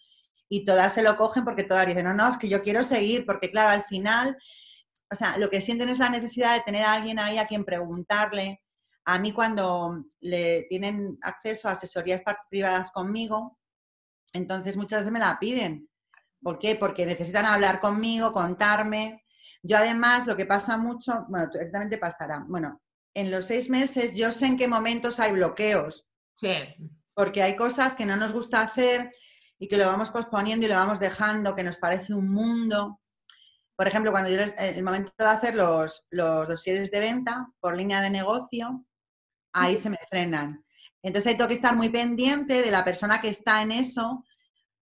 Y 0.49 0.65
todas 0.65 0.93
se 0.93 1.03
lo 1.03 1.17
cogen 1.17 1.43
porque 1.43 1.63
todas 1.63 1.85
dicen, 1.85 2.05
no, 2.05 2.13
no, 2.13 2.31
es 2.31 2.37
que 2.37 2.49
yo 2.49 2.61
quiero 2.63 2.81
seguir, 2.81 3.25
porque 3.25 3.51
claro, 3.51 3.69
al 3.69 3.83
final, 3.83 4.37
o 5.11 5.15
sea, 5.15 5.37
lo 5.37 5.49
que 5.49 5.61
sienten 5.61 5.89
es 5.89 5.99
la 5.99 6.09
necesidad 6.09 6.55
de 6.55 6.61
tener 6.61 6.83
a 6.83 6.93
alguien 6.93 7.19
ahí 7.19 7.37
a 7.37 7.47
quien 7.47 7.63
preguntarle. 7.63 8.61
A 9.05 9.19
mí 9.19 9.31
cuando 9.31 10.03
le 10.19 10.63
tienen 10.69 11.17
acceso 11.21 11.69
a 11.69 11.71
asesorías 11.71 12.21
privadas 12.49 12.91
conmigo, 12.91 13.57
entonces 14.33 14.75
muchas 14.75 14.99
veces 14.99 15.13
me 15.13 15.19
la 15.19 15.39
piden. 15.39 15.89
¿Por 16.41 16.59
qué? 16.59 16.75
Porque 16.75 17.05
necesitan 17.05 17.45
hablar 17.45 17.79
conmigo, 17.79 18.33
contarme. 18.33 19.23
Yo 19.63 19.77
además, 19.77 20.27
lo 20.27 20.35
que 20.35 20.45
pasa 20.45 20.77
mucho, 20.77 21.25
bueno, 21.29 21.49
también 21.49 21.89
te 21.89 21.97
pasará, 21.97 22.45
bueno, 22.47 22.81
en 23.13 23.31
los 23.31 23.45
seis 23.45 23.69
meses 23.69 24.13
yo 24.13 24.31
sé 24.31 24.45
en 24.45 24.57
qué 24.57 24.67
momentos 24.67 25.19
hay 25.19 25.31
bloqueos. 25.31 26.05
Sí. 26.35 26.53
Porque 27.13 27.41
hay 27.41 27.55
cosas 27.55 27.95
que 27.95 28.05
no 28.05 28.15
nos 28.15 28.31
gusta 28.31 28.61
hacer 28.61 29.11
y 29.57 29.67
que 29.67 29.77
lo 29.77 29.87
vamos 29.87 30.11
posponiendo 30.11 30.65
y 30.65 30.69
lo 30.69 30.75
vamos 30.75 30.99
dejando, 30.99 31.55
que 31.55 31.63
nos 31.63 31.77
parece 31.77 32.13
un 32.13 32.31
mundo. 32.31 32.99
Por 33.77 33.87
ejemplo, 33.87 34.11
cuando 34.11 34.29
yo 34.29 34.41
el 34.41 34.83
momento 34.83 35.13
de 35.17 35.25
hacer 35.25 35.55
los, 35.55 36.03
los 36.09 36.47
dosieres 36.47 36.91
de 36.91 36.99
venta 36.99 37.47
por 37.59 37.77
línea 37.77 38.01
de 38.01 38.09
negocio, 38.09 38.83
ahí 39.53 39.77
se 39.77 39.89
me 39.89 39.99
frenan. 40.09 40.65
Entonces 41.03 41.37
tengo 41.37 41.47
que 41.47 41.53
estar 41.53 41.75
muy 41.75 41.89
pendiente 41.89 42.61
de 42.61 42.71
la 42.71 42.83
persona 42.83 43.21
que 43.21 43.29
está 43.29 43.61
en 43.61 43.71
eso 43.71 44.25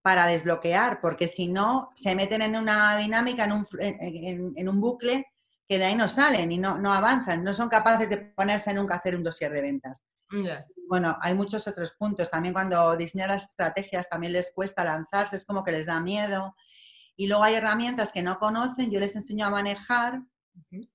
para 0.01 0.27
desbloquear, 0.27 1.01
porque 1.01 1.27
si 1.27 1.47
no, 1.47 1.91
se 1.93 2.15
meten 2.15 2.41
en 2.41 2.55
una 2.55 2.97
dinámica, 2.97 3.43
en 3.43 3.51
un, 3.51 3.65
en 3.79 4.69
un 4.69 4.79
bucle 4.79 5.27
que 5.67 5.77
de 5.77 5.85
ahí 5.85 5.95
no 5.95 6.07
salen 6.07 6.51
y 6.51 6.57
no, 6.57 6.77
no 6.77 6.93
avanzan, 6.93 7.43
no 7.43 7.53
son 7.53 7.69
capaces 7.69 8.09
de 8.09 8.17
ponerse 8.17 8.73
nunca 8.73 8.95
a 8.95 8.97
hacer 8.97 9.15
un 9.15 9.23
dossier 9.23 9.51
de 9.51 9.61
ventas. 9.61 10.03
Bueno, 10.87 11.17
hay 11.21 11.33
muchos 11.33 11.67
otros 11.67 11.93
puntos. 11.93 12.29
También 12.29 12.53
cuando 12.53 12.95
diseñan 12.95 13.29
las 13.29 13.45
estrategias 13.45 14.07
también 14.07 14.33
les 14.33 14.51
cuesta 14.53 14.83
lanzarse, 14.83 15.35
es 15.35 15.45
como 15.45 15.63
que 15.63 15.71
les 15.71 15.85
da 15.85 15.99
miedo. 15.99 16.55
Y 17.15 17.27
luego 17.27 17.43
hay 17.43 17.55
herramientas 17.55 18.11
que 18.11 18.21
no 18.21 18.37
conocen, 18.39 18.91
yo 18.91 18.99
les 18.99 19.15
enseño 19.15 19.45
a 19.45 19.49
manejar, 19.49 20.21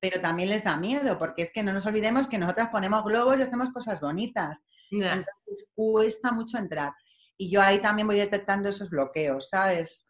pero 0.00 0.20
también 0.20 0.48
les 0.48 0.64
da 0.64 0.76
miedo, 0.76 1.18
porque 1.18 1.42
es 1.42 1.52
que 1.52 1.62
no 1.62 1.72
nos 1.72 1.86
olvidemos 1.86 2.28
que 2.28 2.38
nosotras 2.38 2.68
ponemos 2.70 3.04
globos 3.04 3.38
y 3.38 3.42
hacemos 3.42 3.70
cosas 3.70 4.00
bonitas. 4.00 4.60
Entonces 4.90 5.68
cuesta 5.74 6.32
mucho 6.32 6.58
entrar. 6.58 6.92
Y 7.36 7.50
yo 7.50 7.62
ahí 7.62 7.78
también 7.78 8.06
voy 8.06 8.16
detectando 8.16 8.68
esos 8.68 8.90
bloqueos, 8.90 9.48
¿sabes? 9.48 10.06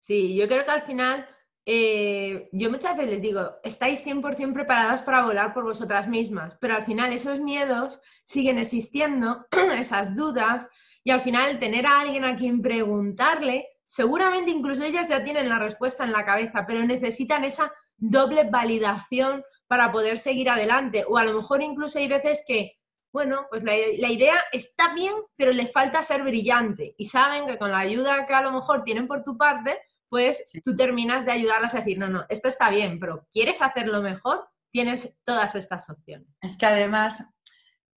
Sí, 0.00 0.36
yo 0.36 0.46
creo 0.46 0.64
que 0.64 0.70
al 0.70 0.82
final 0.82 1.26
eh, 1.68 2.48
yo 2.52 2.70
muchas 2.70 2.96
veces 2.96 3.10
les 3.10 3.22
digo, 3.22 3.56
estáis 3.64 4.04
100% 4.04 4.52
preparadas 4.52 5.02
para 5.02 5.24
volar 5.24 5.52
por 5.52 5.64
vosotras 5.64 6.06
mismas, 6.06 6.56
pero 6.60 6.76
al 6.76 6.84
final 6.84 7.12
esos 7.12 7.40
miedos 7.40 8.00
siguen 8.24 8.58
existiendo, 8.58 9.46
esas 9.76 10.14
dudas, 10.14 10.68
y 11.02 11.10
al 11.10 11.20
final 11.20 11.58
tener 11.58 11.86
a 11.86 12.00
alguien 12.00 12.24
a 12.24 12.36
quien 12.36 12.62
preguntarle, 12.62 13.66
seguramente 13.86 14.50
incluso 14.50 14.82
ellas 14.82 15.08
ya 15.08 15.24
tienen 15.24 15.48
la 15.48 15.58
respuesta 15.58 16.04
en 16.04 16.12
la 16.12 16.24
cabeza, 16.24 16.64
pero 16.66 16.84
necesitan 16.84 17.44
esa 17.44 17.72
doble 17.96 18.44
validación 18.44 19.42
para 19.66 19.90
poder 19.90 20.18
seguir 20.18 20.50
adelante. 20.50 21.04
O 21.08 21.16
a 21.16 21.24
lo 21.24 21.32
mejor 21.32 21.62
incluso 21.62 21.98
hay 21.98 22.08
veces 22.08 22.44
que, 22.46 22.72
bueno, 23.12 23.46
pues 23.48 23.62
la, 23.64 23.72
la 23.98 24.10
idea 24.10 24.36
está 24.52 24.92
bien, 24.92 25.14
pero 25.36 25.52
le 25.52 25.66
falta 25.66 26.02
ser 26.02 26.22
brillante, 26.22 26.94
y 26.98 27.04
saben 27.06 27.46
que 27.46 27.58
con 27.58 27.70
la 27.70 27.78
ayuda 27.78 28.26
que 28.26 28.34
a 28.34 28.42
lo 28.42 28.52
mejor 28.52 28.84
tienen 28.84 29.06
por 29.08 29.22
tu 29.22 29.38
parte, 29.38 29.78
pues 30.08 30.44
tú 30.64 30.76
terminas 30.76 31.24
de 31.24 31.32
ayudarlas 31.32 31.74
a 31.74 31.78
decir, 31.78 31.98
no, 31.98 32.08
no, 32.08 32.26
esto 32.28 32.48
está 32.48 32.70
bien, 32.70 33.00
pero 33.00 33.26
¿quieres 33.32 33.62
hacerlo 33.62 34.02
mejor? 34.02 34.48
Tienes 34.70 35.16
todas 35.24 35.54
estas 35.54 35.88
opciones. 35.90 36.28
Es 36.40 36.56
que 36.56 36.66
además 36.66 37.24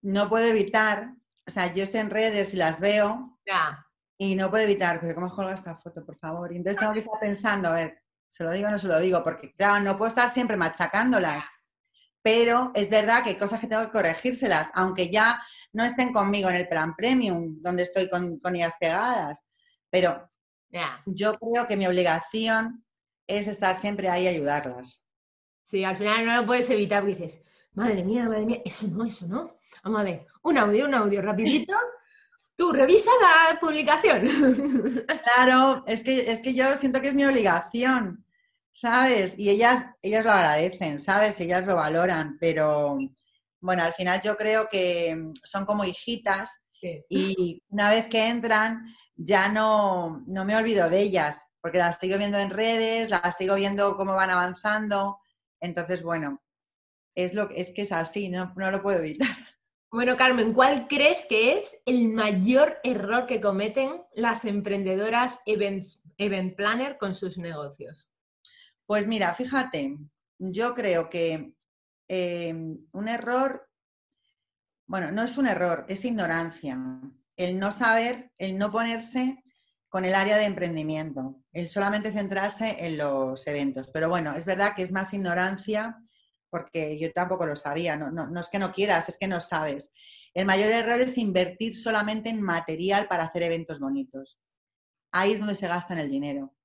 no 0.01 0.29
puedo 0.29 0.45
evitar, 0.45 1.13
o 1.45 1.51
sea, 1.51 1.73
yo 1.73 1.83
estoy 1.83 1.99
en 1.99 2.09
redes 2.09 2.53
y 2.53 2.57
las 2.57 2.79
veo 2.79 3.37
y 4.21 4.35
no 4.35 4.49
puedo 4.51 4.65
evitar, 4.65 4.99
pero 4.99 5.15
¿cómo 5.15 5.33
colga 5.33 5.53
esta 5.53 5.77
foto, 5.77 6.05
por 6.05 6.17
favor? 6.17 6.51
Y 6.51 6.57
entonces 6.57 6.77
tengo 6.77 6.91
que 6.91 6.99
estar 6.99 7.19
pensando, 7.21 7.69
a 7.69 7.75
ver, 7.75 8.03
¿se 8.27 8.43
lo 8.43 8.51
digo 8.51 8.67
o 8.67 8.71
no 8.71 8.77
se 8.77 8.89
lo 8.89 8.99
digo? 8.99 9.23
Porque 9.23 9.53
claro, 9.53 9.81
no 9.81 9.97
puedo 9.97 10.09
estar 10.09 10.29
siempre 10.29 10.57
machacándolas, 10.57 11.45
pero 12.21 12.71
es 12.75 12.89
verdad 12.89 13.23
que 13.23 13.29
hay 13.29 13.37
cosas 13.37 13.61
que 13.61 13.67
tengo 13.67 13.81
que 13.83 13.91
corregírselas, 13.91 14.67
aunque 14.73 15.09
ya 15.09 15.41
no 15.71 15.85
estén 15.85 16.11
conmigo 16.11 16.49
en 16.49 16.57
el 16.57 16.67
plan 16.67 16.97
premium, 16.97 17.61
donde 17.61 17.83
estoy 17.83 18.09
con, 18.09 18.39
con 18.39 18.57
ellas 18.57 18.73
pegadas. 18.77 19.39
Pero 19.89 20.27
yo 21.05 21.39
creo 21.39 21.65
que 21.65 21.77
mi 21.77 21.87
obligación 21.87 22.83
es 23.25 23.47
estar 23.47 23.77
siempre 23.77 24.09
ahí 24.09 24.25
y 24.25 24.27
ayudarlas. 24.27 25.01
Sí, 25.63 25.85
al 25.85 25.95
final 25.95 26.25
no 26.25 26.35
lo 26.35 26.45
puedes 26.45 26.69
evitar 26.69 27.05
dices, 27.05 27.41
madre 27.71 28.03
mía, 28.03 28.27
madre 28.27 28.45
mía, 28.45 28.61
eso 28.65 28.85
no, 28.87 29.05
eso 29.05 29.27
no. 29.27 29.59
Vamos 29.81 30.01
a 30.01 30.03
ver, 30.03 30.27
un 30.43 30.57
audio, 30.57 30.85
un 30.85 30.93
audio, 30.93 31.21
rapidito. 31.21 31.73
Tú, 32.59 32.73
revisa 32.73 33.09
la 33.21 33.57
publicación. 33.57 35.05
Claro, 35.23 35.81
es 35.87 36.03
que, 36.03 36.29
es 36.29 36.41
que 36.41 36.53
yo 36.53 36.75
siento 36.75 36.99
que 36.99 37.07
es 37.07 37.13
mi 37.13 37.23
obligación, 37.23 38.25
¿sabes? 38.73 39.39
Y 39.39 39.49
ellas, 39.49 39.85
ellas 40.01 40.25
lo 40.25 40.31
agradecen, 40.31 40.99
¿sabes? 40.99 41.39
Ellas 41.39 41.65
lo 41.65 41.77
valoran, 41.77 42.35
pero 42.37 42.99
bueno, 43.61 43.83
al 43.83 43.93
final 43.93 44.19
yo 44.21 44.35
creo 44.35 44.67
que 44.69 45.31
son 45.45 45.65
como 45.65 45.85
hijitas 45.85 46.59
y 47.07 47.63
una 47.69 47.91
vez 47.91 48.07
que 48.07 48.27
entran, 48.27 48.93
ya 49.15 49.47
no, 49.47 50.21
no 50.27 50.43
me 50.43 50.57
olvido 50.57 50.89
de 50.89 50.99
ellas, 50.99 51.45
porque 51.61 51.77
las 51.77 51.97
sigo 51.97 52.17
viendo 52.17 52.39
en 52.39 52.49
redes, 52.49 53.09
las 53.09 53.37
sigo 53.37 53.55
viendo 53.55 53.95
cómo 53.95 54.15
van 54.15 54.31
avanzando. 54.31 55.19
Entonces, 55.61 56.03
bueno, 56.03 56.41
es, 57.15 57.33
lo, 57.33 57.49
es 57.51 57.71
que 57.71 57.83
es 57.83 57.93
así, 57.93 58.27
no, 58.27 58.51
no 58.57 58.69
lo 58.69 58.81
puedo 58.81 58.99
evitar. 58.99 59.29
Bueno, 59.91 60.15
Carmen, 60.17 60.53
¿cuál 60.53 60.87
crees 60.87 61.25
que 61.25 61.57
es 61.57 61.81
el 61.87 62.09
mayor 62.09 62.77
error 62.83 63.25
que 63.25 63.41
cometen 63.41 64.03
las 64.13 64.45
emprendedoras 64.45 65.39
event 65.47 66.55
planner 66.55 66.99
con 66.99 67.15
sus 67.15 67.39
negocios? 67.39 68.07
Pues 68.85 69.07
mira, 69.07 69.33
fíjate, 69.33 69.97
yo 70.37 70.75
creo 70.75 71.09
que 71.09 71.55
eh, 72.07 72.53
un 72.91 73.07
error, 73.07 73.67
bueno, 74.85 75.11
no 75.11 75.23
es 75.23 75.35
un 75.39 75.47
error, 75.47 75.87
es 75.89 76.05
ignorancia. 76.05 76.79
El 77.35 77.57
no 77.57 77.71
saber, 77.71 78.31
el 78.37 78.59
no 78.59 78.71
ponerse 78.71 79.41
con 79.87 80.05
el 80.05 80.13
área 80.13 80.37
de 80.37 80.45
emprendimiento, 80.45 81.41
el 81.51 81.67
solamente 81.67 82.11
centrarse 82.11 82.75
en 82.85 82.99
los 82.99 83.47
eventos. 83.47 83.89
Pero 83.91 84.07
bueno, 84.07 84.35
es 84.35 84.45
verdad 84.45 84.75
que 84.75 84.83
es 84.83 84.91
más 84.91 85.15
ignorancia 85.15 85.97
porque 86.49 86.99
yo 86.99 87.11
tampoco 87.11 87.45
lo 87.45 87.55
sabía, 87.55 87.95
no, 87.95 88.39
es 88.39 88.49
que 88.49 88.59
no 88.59 88.71
quieras, 88.71 89.09
es 89.09 89.17
que 89.17 89.27
no 89.27 89.41
sabes. 89.41 89.91
El 90.33 90.45
mayor 90.45 90.71
error 90.71 91.01
es 91.01 91.17
invertir 91.17 91.77
solamente 91.77 92.29
en 92.29 92.41
material 92.41 93.07
para 93.07 93.23
hacer 93.23 93.43
eventos 93.43 93.79
bonitos. 93.79 94.39
Ahí 95.11 95.33
es 95.33 95.39
donde 95.39 95.55
se 95.55 95.67
gastan 95.67 95.97
el 95.97 96.09
dinero. 96.09 96.55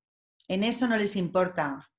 En 0.48 0.64
eso 0.64 0.86
no 0.86 0.96
les 0.96 1.16
importa 1.16 1.90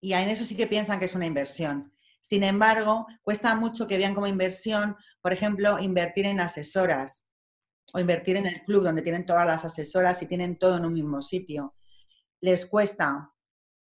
y 0.00 0.12
en 0.12 0.28
eso 0.28 0.44
sí 0.44 0.54
que 0.54 0.66
piensan 0.66 0.98
que 0.98 1.06
es 1.06 1.14
una 1.14 1.26
inversión. 1.26 1.94
Sin 2.20 2.42
embargo, 2.42 3.06
cuesta 3.22 3.54
mucho 3.54 3.86
que 3.86 3.98
vean 3.98 4.14
como 4.14 4.26
inversión, 4.26 4.96
por 5.20 5.32
ejemplo, 5.32 5.78
invertir 5.78 6.26
en 6.26 6.40
asesoras 6.40 7.24
o 7.92 8.00
invertir 8.00 8.36
en 8.36 8.46
el 8.46 8.62
club 8.64 8.82
donde 8.82 9.02
tienen 9.02 9.26
todas 9.26 9.46
las 9.46 9.64
asesoras 9.64 10.20
y 10.22 10.26
tienen 10.26 10.58
todo 10.58 10.76
en 10.78 10.84
un 10.84 10.92
mismo 10.92 11.22
sitio. 11.22 11.74
Les 12.40 12.66
cuesta. 12.66 13.30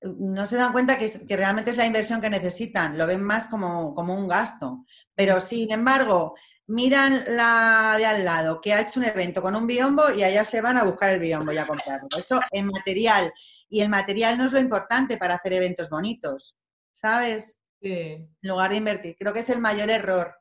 No 0.02 0.46
se 0.46 0.56
dan 0.56 0.72
cuenta 0.72 0.98
que, 0.98 1.10
realmente 1.36 1.72
es 1.72 1.76
la 1.76 1.86
inversión 1.86 2.20
que 2.20 2.30
necesitan, 2.30 2.96
lo 2.96 3.06
ven 3.06 3.22
más 3.22 3.48
como, 3.48 3.94
como 3.94 4.14
un 4.14 4.28
gasto. 4.28 4.84
Pero 5.14 5.40
sin 5.40 5.70
embargo, 5.72 6.34
miran 6.66 7.20
la 7.36 7.96
de 7.98 8.06
al 8.06 8.24
lado 8.24 8.60
que 8.60 8.72
ha 8.72 8.80
hecho 8.80 9.00
un 9.00 9.06
evento 9.06 9.42
con 9.42 9.56
un 9.56 9.66
biombo 9.66 10.10
y 10.16 10.22
allá 10.22 10.44
se 10.44 10.60
van 10.60 10.76
a 10.76 10.84
buscar 10.84 11.10
el 11.10 11.20
biombo 11.20 11.52
y 11.52 11.58
a 11.58 11.66
comprarlo. 11.66 12.08
Eso 12.16 12.40
en 12.50 12.66
material 12.66 13.32
y 13.68 13.80
el 13.80 13.88
material 13.88 14.38
no 14.38 14.46
es 14.46 14.52
lo 14.52 14.60
importante 14.60 15.16
para 15.16 15.34
hacer 15.34 15.52
eventos 15.52 15.90
bonitos, 15.90 16.56
¿sabes? 16.92 17.60
Sí. 17.80 17.92
En 17.92 18.28
lugar 18.42 18.70
de 18.70 18.76
invertir. 18.76 19.16
Creo 19.18 19.32
que 19.32 19.40
es 19.40 19.50
el 19.50 19.60
mayor 19.60 19.90
error. 19.90 20.34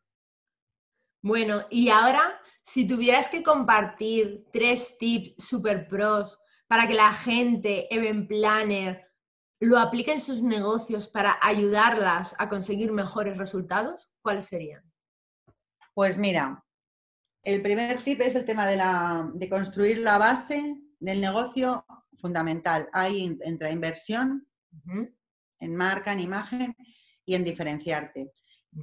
Bueno, 1.21 1.65
y 1.69 1.89
ahora, 1.89 2.39
si 2.61 2.87
tuvieras 2.87 3.27
que 3.27 3.43
compartir 3.43 4.45
tres 4.51 4.97
tips 4.97 5.43
super 5.43 5.87
pros 5.87 6.39
para 6.67 6.87
que 6.87 6.93
la 6.93 7.11
gente, 7.11 7.93
event 7.93 8.27
planner, 8.27 9.08
lo 9.59 9.77
aplique 9.77 10.13
en 10.13 10.21
sus 10.21 10.41
negocios 10.41 11.09
para 11.09 11.37
ayudarlas 11.41 12.35
a 12.37 12.47
conseguir 12.49 12.91
mejores 12.91 13.37
resultados, 13.37 14.09
¿cuáles 14.21 14.45
serían? 14.45 14.83
Pues 15.93 16.17
mira, 16.17 16.63
el 17.43 17.61
primer 17.61 18.01
tip 18.01 18.21
es 18.21 18.35
el 18.35 18.45
tema 18.45 18.65
de, 18.65 18.77
la, 18.77 19.29
de 19.33 19.49
construir 19.49 19.99
la 19.99 20.17
base 20.17 20.81
del 20.99 21.19
negocio 21.19 21.85
fundamental. 22.17 22.89
Ahí 22.93 23.37
entra 23.41 23.71
inversión 23.71 24.47
en 25.59 25.75
marca, 25.75 26.13
en 26.13 26.19
imagen 26.19 26.75
y 27.25 27.35
en 27.35 27.43
diferenciarte. 27.43 28.31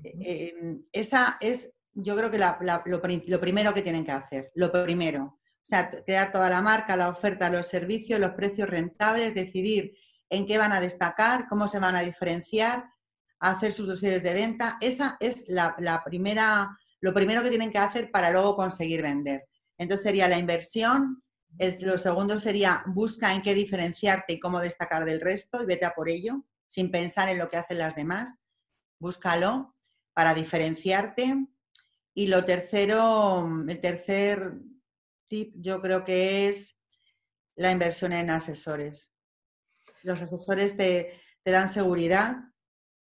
Eh, 0.03 0.53
em, 0.59 0.83
esa 0.93 1.39
es, 1.41 1.73
yo 1.93 2.17
creo 2.17 2.31
que 2.31 2.39
lo, 2.39 3.41
primero 3.41 3.73
que 3.73 3.83
tienen 3.83 4.05
que 4.05 4.13
hacer, 4.13 4.51
lo 4.55 4.71
primero. 4.73 5.25
O 5.25 5.69
sea, 5.69 5.91
crear 5.91 6.31
toda 6.33 6.49
la 6.49 6.63
marca, 6.63 6.97
la 6.97 7.09
oferta, 7.09 7.51
los 7.51 7.67
servicios, 7.67 8.21
los 8.21 8.33
precios 8.33 8.69
rentables, 8.69 9.35
decidir 9.35 9.97
en 10.31 10.47
qué 10.47 10.59
van 10.59 10.73
a 10.73 10.81
destacar, 10.81 11.47
cómo 11.49 11.69
se 11.69 11.79
van 11.79 11.97
a 11.97 12.01
diferenciar, 12.01 12.85
hacer 13.41 13.73
sus 13.73 13.87
dosis 13.87 14.23
de 14.23 14.35
venta. 14.35 14.77
Esa 14.81 15.17
es 15.21 15.45
la, 15.49 16.03
primera, 16.05 16.77
lo 17.01 17.15
primero 17.15 17.43
que 17.43 17.51
tienen 17.51 17.71
que 17.71 17.79
hacer 17.79 18.11
para 18.11 18.31
luego 18.31 18.57
conseguir 18.57 19.03
vender. 19.03 19.45
Entonces 19.79 20.05
sería 20.05 20.29
la 20.29 20.39
inversión, 20.39 21.23
lo 21.81 21.99
segundo 21.99 22.39
sería 22.39 22.83
busca 22.87 23.35
en 23.35 23.43
qué 23.43 23.55
diferenciarte 23.55 24.35
y 24.35 24.41
cómo 24.41 24.61
destacar 24.61 25.05
del 25.05 25.21
resto 25.21 25.63
y 25.63 25.67
vete 25.67 25.87
a 25.87 25.95
por 25.95 26.09
ello, 26.09 26.45
sin 26.67 26.91
pensar 26.91 27.29
en 27.29 27.39
lo 27.39 27.49
que 27.49 27.59
hacen 27.59 27.79
las 27.79 27.95
demás. 27.95 28.37
Búscalo 28.99 29.75
para 30.13 30.35
diferenciarte. 30.35 31.47
Y 32.15 32.29
lo 32.29 32.45
tercero, 32.47 33.47
el 33.69 33.81
tercer 33.81 34.55
tip 35.29 35.53
yo 35.57 35.83
creo 35.83 36.05
que 36.05 36.49
es 36.49 36.79
la 37.57 37.71
inversión 37.71 38.15
en 38.15 38.31
asesores. 38.31 39.13
Los 40.07 40.23
asesores 40.23 40.77
te, 40.77 41.21
te 41.43 41.51
dan 41.51 41.69
seguridad, 41.69 42.37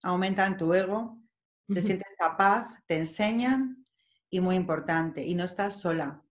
aumentan 0.01 0.57
tu 0.57 0.73
ego, 0.73 1.21
te 1.67 1.81
sientes 1.81 2.15
capaz, 2.17 2.69
te 2.87 2.95
enseñan 2.95 3.85
y 4.29 4.39
muy 4.39 4.55
importante, 4.55 5.25
y 5.25 5.35
no 5.35 5.43
estás 5.43 5.81
sola 5.81 6.23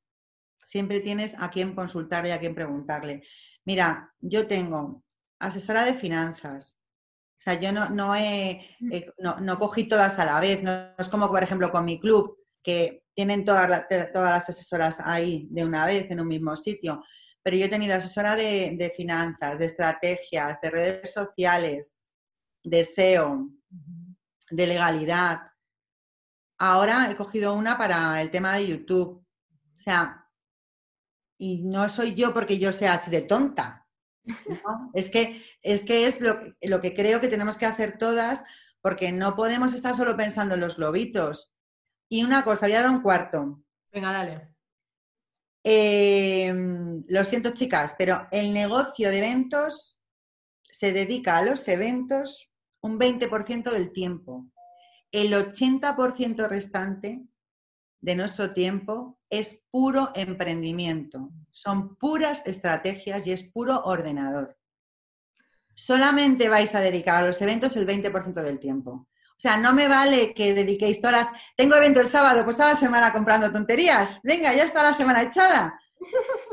siempre 0.67 1.01
tienes 1.01 1.35
a 1.39 1.51
quién 1.51 1.75
consultar 1.75 2.27
y 2.27 2.33
a 2.33 2.41
quién 2.41 2.55
preguntarle. 2.55 3.23
Mira, 3.65 4.13
yo 4.21 4.47
tengo 4.47 5.05
asesora 5.39 5.85
de 5.85 5.95
finanzas. 5.95 6.77
O 7.39 7.43
sea, 7.43 7.55
yo 7.61 7.71
no, 7.73 7.89
no, 7.91 8.17
he, 8.17 8.77
mm. 8.81 9.45
no, 9.45 9.59
cogí 9.59 9.85
todas 9.85 10.19
a 10.19 10.25
la 10.25 10.41
vez. 10.41 10.63
No 10.63 10.73
es 10.99 11.09
como, 11.09 11.29
por 11.29 11.43
ejemplo, 11.43 11.71
con 11.71 11.85
mi 11.85 12.01
club, 12.01 12.37
que 12.63 13.05
tienen 13.15 13.45
todas, 13.45 13.87
todas 14.13 14.31
las 14.31 14.49
asesoras 14.49 14.99
ahí 15.01 15.47
de 15.51 15.65
una 15.65 15.87
vez 15.87 16.11
en 16.11 16.21
un 16.21 16.29
mismo 16.29 16.57
sitio. 16.57 17.05
Pero 17.47 17.59
yo 17.59 17.67
he 17.67 17.69
tenido 17.69 17.95
asesora 17.95 18.35
de, 18.35 18.75
de 18.77 18.91
finanzas, 18.91 19.57
de 19.57 19.67
estrategias, 19.67 20.61
de 20.61 20.69
redes 20.69 21.13
sociales, 21.13 21.97
de 22.65 22.83
SEO, 22.83 23.51
de 24.51 24.67
legalidad. 24.67 25.43
Ahora 26.59 27.09
he 27.09 27.15
cogido 27.15 27.55
una 27.55 27.79
para 27.79 28.21
el 28.21 28.33
tema 28.33 28.55
de 28.55 28.67
YouTube. 28.67 29.25
O 29.25 29.79
sea, 29.79 30.27
y 31.39 31.63
no 31.63 31.89
soy 31.89 32.17
yo 32.17 32.35
porque 32.35 32.59
yo 32.59 32.73
sea 32.73 32.95
así 32.95 33.13
de 33.13 33.23
tonta. 33.23 33.87
es 34.95 35.09
que 35.09 35.41
es, 35.63 35.85
que 35.85 36.09
es 36.09 36.21
lo, 36.21 36.41
lo, 36.63 36.81
que 36.81 36.97
creo 36.97 37.21
que 37.21 37.29
tenemos 37.29 37.57
que 37.57 37.67
hacer 37.67 37.97
todas 37.97 38.43
porque 38.81 39.13
no 39.13 39.37
podemos 39.37 39.73
estar 39.73 39.95
solo 39.95 40.17
pensando 40.17 40.57
en 40.57 40.63
los 40.63 40.79
lobitos. 40.79 41.53
Y 42.11 42.25
una 42.25 42.43
cosa, 42.43 42.67
voy 42.67 42.75
a 42.75 42.83
dar 42.83 42.91
un 42.91 43.03
cuarto. 43.03 43.63
Venga, 43.93 44.11
dale. 44.11 44.56
Em, 45.69 47.03
lo 47.09 47.25
siento, 47.25 47.51
chicas, 47.51 47.97
pero 47.99 48.29
el 48.31 48.55
negocio 48.55 49.11
de 49.11 49.19
eventos 49.19 49.99
se 50.63 50.93
dedica 50.93 51.39
a 51.39 51.43
los 51.43 51.67
eventos 51.67 52.49
un 52.83 53.01
20% 53.01 53.73
del 53.73 53.91
tiempo. 53.91 54.47
El 55.11 55.33
80% 55.33 56.47
restante 56.47 57.21
de 58.01 58.15
nuestro 58.15 58.55
tiempo 58.55 59.19
es 59.29 59.61
puro 59.73 60.13
emprendimiento, 60.15 61.33
son 61.51 61.97
puras 61.97 62.45
estrategias 62.47 63.27
y 63.27 63.33
es 63.33 63.43
puro 63.43 63.83
ordenador. 63.87 64.57
Solamente 65.75 66.49
vais 66.49 66.77
a 66.77 66.81
dedicar 66.81 67.25
a 67.25 67.27
los 67.27 67.43
eventos 67.43 67.75
el 67.75 67.89
20% 67.89 68.35
del 68.35 68.61
tiempo. 68.61 69.09
O 69.37 69.39
sea, 69.39 69.59
no 69.59 69.75
me 69.75 69.87
vale 69.87 70.33
que 70.33 70.55
dediquéis 70.55 71.03
las... 71.03 71.29
Tengo 71.57 71.77
evento 71.77 72.01
el 72.01 72.07
sábado, 72.07 72.43
pues 72.45 72.57
toda 72.57 72.71
la 72.71 72.77
semana 72.77 73.13
comprando 73.13 73.53
tonterías. 73.53 74.21
Venga, 74.23 74.55
ya 74.55 74.65
está 74.65 74.83
la 74.83 74.95
semana 74.95 75.23
echada. 75.23 75.79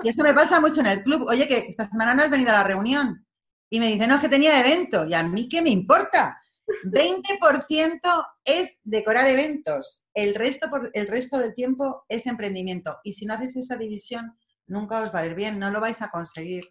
Y 0.04 0.10
esto 0.10 0.24
me 0.24 0.34
pasa 0.34 0.60
mucho 0.60 0.82
en 0.82 0.88
el 0.88 1.04
club. 1.04 1.26
Oye, 1.30 1.48
que 1.48 1.60
esta 1.69 1.86
semana 1.86 2.13
no 2.13 2.24
has 2.24 2.30
venido 2.30 2.52
a 2.52 2.56
la 2.56 2.63
reunión. 2.63 3.26
Y 3.69 3.80
me 3.80 3.88
dicen, 3.88 4.10
no, 4.10 4.19
que 4.19 4.28
tenía 4.28 4.60
evento. 4.60 5.06
¿Y 5.08 5.13
a 5.13 5.24
mí 5.24 5.48
qué 5.48 5.62
me 5.62 5.69
importa? 5.69 6.38
20% 6.86 8.26
es 8.46 8.78
decorar 8.84 9.28
eventos, 9.28 10.04
el 10.13 10.36
resto, 10.36 10.69
por, 10.69 10.89
el 10.93 11.08
resto 11.08 11.38
del 11.38 11.54
tiempo 11.54 12.06
es 12.08 12.26
emprendimiento. 12.28 12.98
Y 13.04 13.13
si 13.13 13.26
no 13.26 13.34
haces 13.34 13.56
esa 13.56 13.76
división, 13.76 14.38
nunca 14.67 15.02
os 15.02 15.13
va 15.13 15.19
a 15.19 15.26
ir 15.26 15.36
bien, 15.36 15.60
no 15.60 15.72
lo 15.72 15.82
vais 15.82 16.02
a 16.02 16.10
conseguir. 16.10 16.63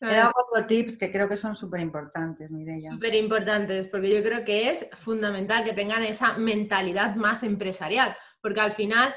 He 0.00 0.14
dado 0.14 0.32
cuatro 0.32 0.66
tips 0.66 0.96
que 0.96 1.10
creo 1.10 1.28
que 1.28 1.36
son 1.36 1.56
súper 1.56 1.80
importantes, 1.80 2.50
Mireia. 2.50 2.92
Súper 2.92 3.14
importantes, 3.14 3.88
porque 3.88 4.14
yo 4.14 4.22
creo 4.22 4.44
que 4.44 4.70
es 4.70 4.86
fundamental 4.92 5.64
que 5.64 5.72
tengan 5.72 6.04
esa 6.04 6.38
mentalidad 6.38 7.16
más 7.16 7.42
empresarial, 7.42 8.16
porque 8.40 8.60
al 8.60 8.72
final 8.72 9.14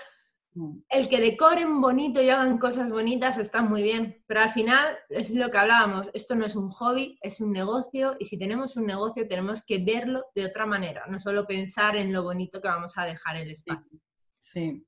Mm. 0.54 0.80
El 0.90 1.08
que 1.08 1.22
decoren 1.22 1.80
bonito 1.80 2.22
y 2.22 2.30
hagan 2.30 2.58
cosas 2.58 2.90
bonitas 2.90 3.38
está 3.38 3.62
muy 3.62 3.84
bien, 3.84 4.22
pero 4.28 4.42
al 4.42 4.50
final 4.50 4.98
es 5.10 5.32
lo 5.32 5.50
que 5.50 5.58
hablábamos, 5.58 6.10
esto 6.14 6.36
no 6.36 6.46
es 6.46 6.56
un 6.56 6.70
hobby, 6.70 7.18
es 7.22 7.40
un 7.40 7.52
negocio 7.52 8.16
y 8.20 8.26
si 8.26 8.38
tenemos 8.38 8.76
un 8.76 8.86
negocio 8.86 9.28
tenemos 9.28 9.64
que 9.66 9.78
verlo 9.78 10.26
de 10.36 10.46
otra 10.46 10.66
manera, 10.66 11.06
no 11.08 11.20
solo 11.20 11.48
pensar 11.48 11.96
en 11.96 12.12
lo 12.12 12.24
bonito 12.24 12.62
que 12.62 12.68
vamos 12.68 12.98
a 12.98 13.06
dejar 13.06 13.38
el 13.38 13.52
espacio. 13.52 14.00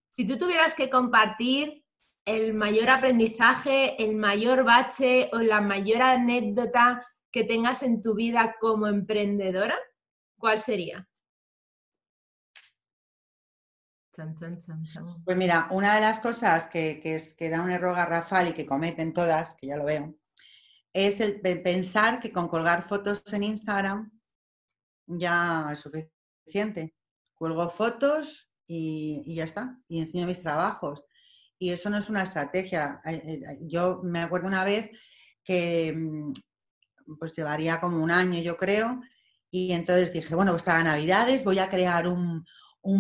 Si 0.10 0.28
tú 0.28 0.38
tuvieras 0.38 0.76
que 0.76 0.90
compartir 0.90 1.83
el 2.26 2.54
mayor 2.54 2.90
aprendizaje, 2.90 4.02
el 4.04 4.16
mayor 4.16 4.64
bache 4.64 5.30
o 5.34 5.40
la 5.40 5.62
mayor 5.62 6.02
anécdota 6.02 7.06
que 7.32 7.44
tengas 7.44 7.84
en 7.84 8.02
tu 8.02 8.16
vida 8.16 8.56
como 8.60 8.88
emprendedora, 8.88 9.78
¿cuál 10.38 10.60
sería? 10.60 11.08
Pues 15.26 15.36
mira, 15.36 15.68
una 15.72 15.96
de 15.96 16.02
las 16.02 16.20
cosas 16.20 16.68
que, 16.68 17.00
que 17.02 17.50
da 17.50 17.62
un 17.62 17.72
error 17.72 17.96
garrafal 17.96 18.50
y 18.50 18.54
que 18.54 18.66
cometen 18.66 19.12
todas, 19.12 19.56
que 19.56 19.68
ya 19.68 19.78
lo 19.78 19.86
veo, 19.86 20.16
es 20.94 21.20
el 21.20 21.42
pensar 21.42 22.20
que 22.20 22.32
con 22.32 22.48
colgar 22.48 22.84
fotos 22.84 23.24
en 23.34 23.44
Instagram 23.44 24.12
ya 25.08 25.70
es 25.74 25.80
suficiente. 25.80 26.96
Cuelgo 27.34 27.70
fotos 27.70 28.50
y, 28.68 29.36
ya 29.36 29.44
está, 29.44 29.80
y 29.88 30.00
enseño 30.00 30.28
mis 30.28 30.42
trabajos. 30.42 31.04
Y 31.64 31.70
eso 31.70 31.90
no 31.90 31.98
es 31.98 32.10
una 32.10 32.24
estrategia. 32.24 33.02
Yo 33.62 34.02
me 34.04 34.20
acuerdo 34.20 34.48
una 34.48 34.66
vez 34.66 34.90
que 35.46 35.94
mm, 35.96 36.34
pues 37.18 37.34
llevaría 37.34 37.80
como 37.80 38.04
un 38.04 38.12
año, 38.12 38.42
yo 38.42 38.58
creo, 38.58 39.00
y 39.50 39.72
entonces 39.72 40.12
dije, 40.12 40.36
bueno, 40.36 40.52
pues 40.52 40.64
para 40.64 40.84
Navidades 40.84 41.46
voy 41.46 41.60
a 41.60 41.70
crear 41.70 42.06
un, 42.06 42.46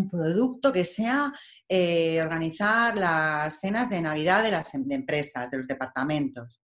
producto 0.09 0.71
que 0.71 0.85
sea 0.85 1.33
eh, 1.67 2.21
organizar 2.21 2.97
las 2.97 3.59
cenas 3.59 3.89
de 3.89 3.99
Navidad 3.99 4.43
de 4.43 4.51
las 4.51 4.73
em, 4.75 4.89
empresas, 4.91 5.51
de 5.51 5.57
los 5.57 5.67
departamentos. 5.67 6.61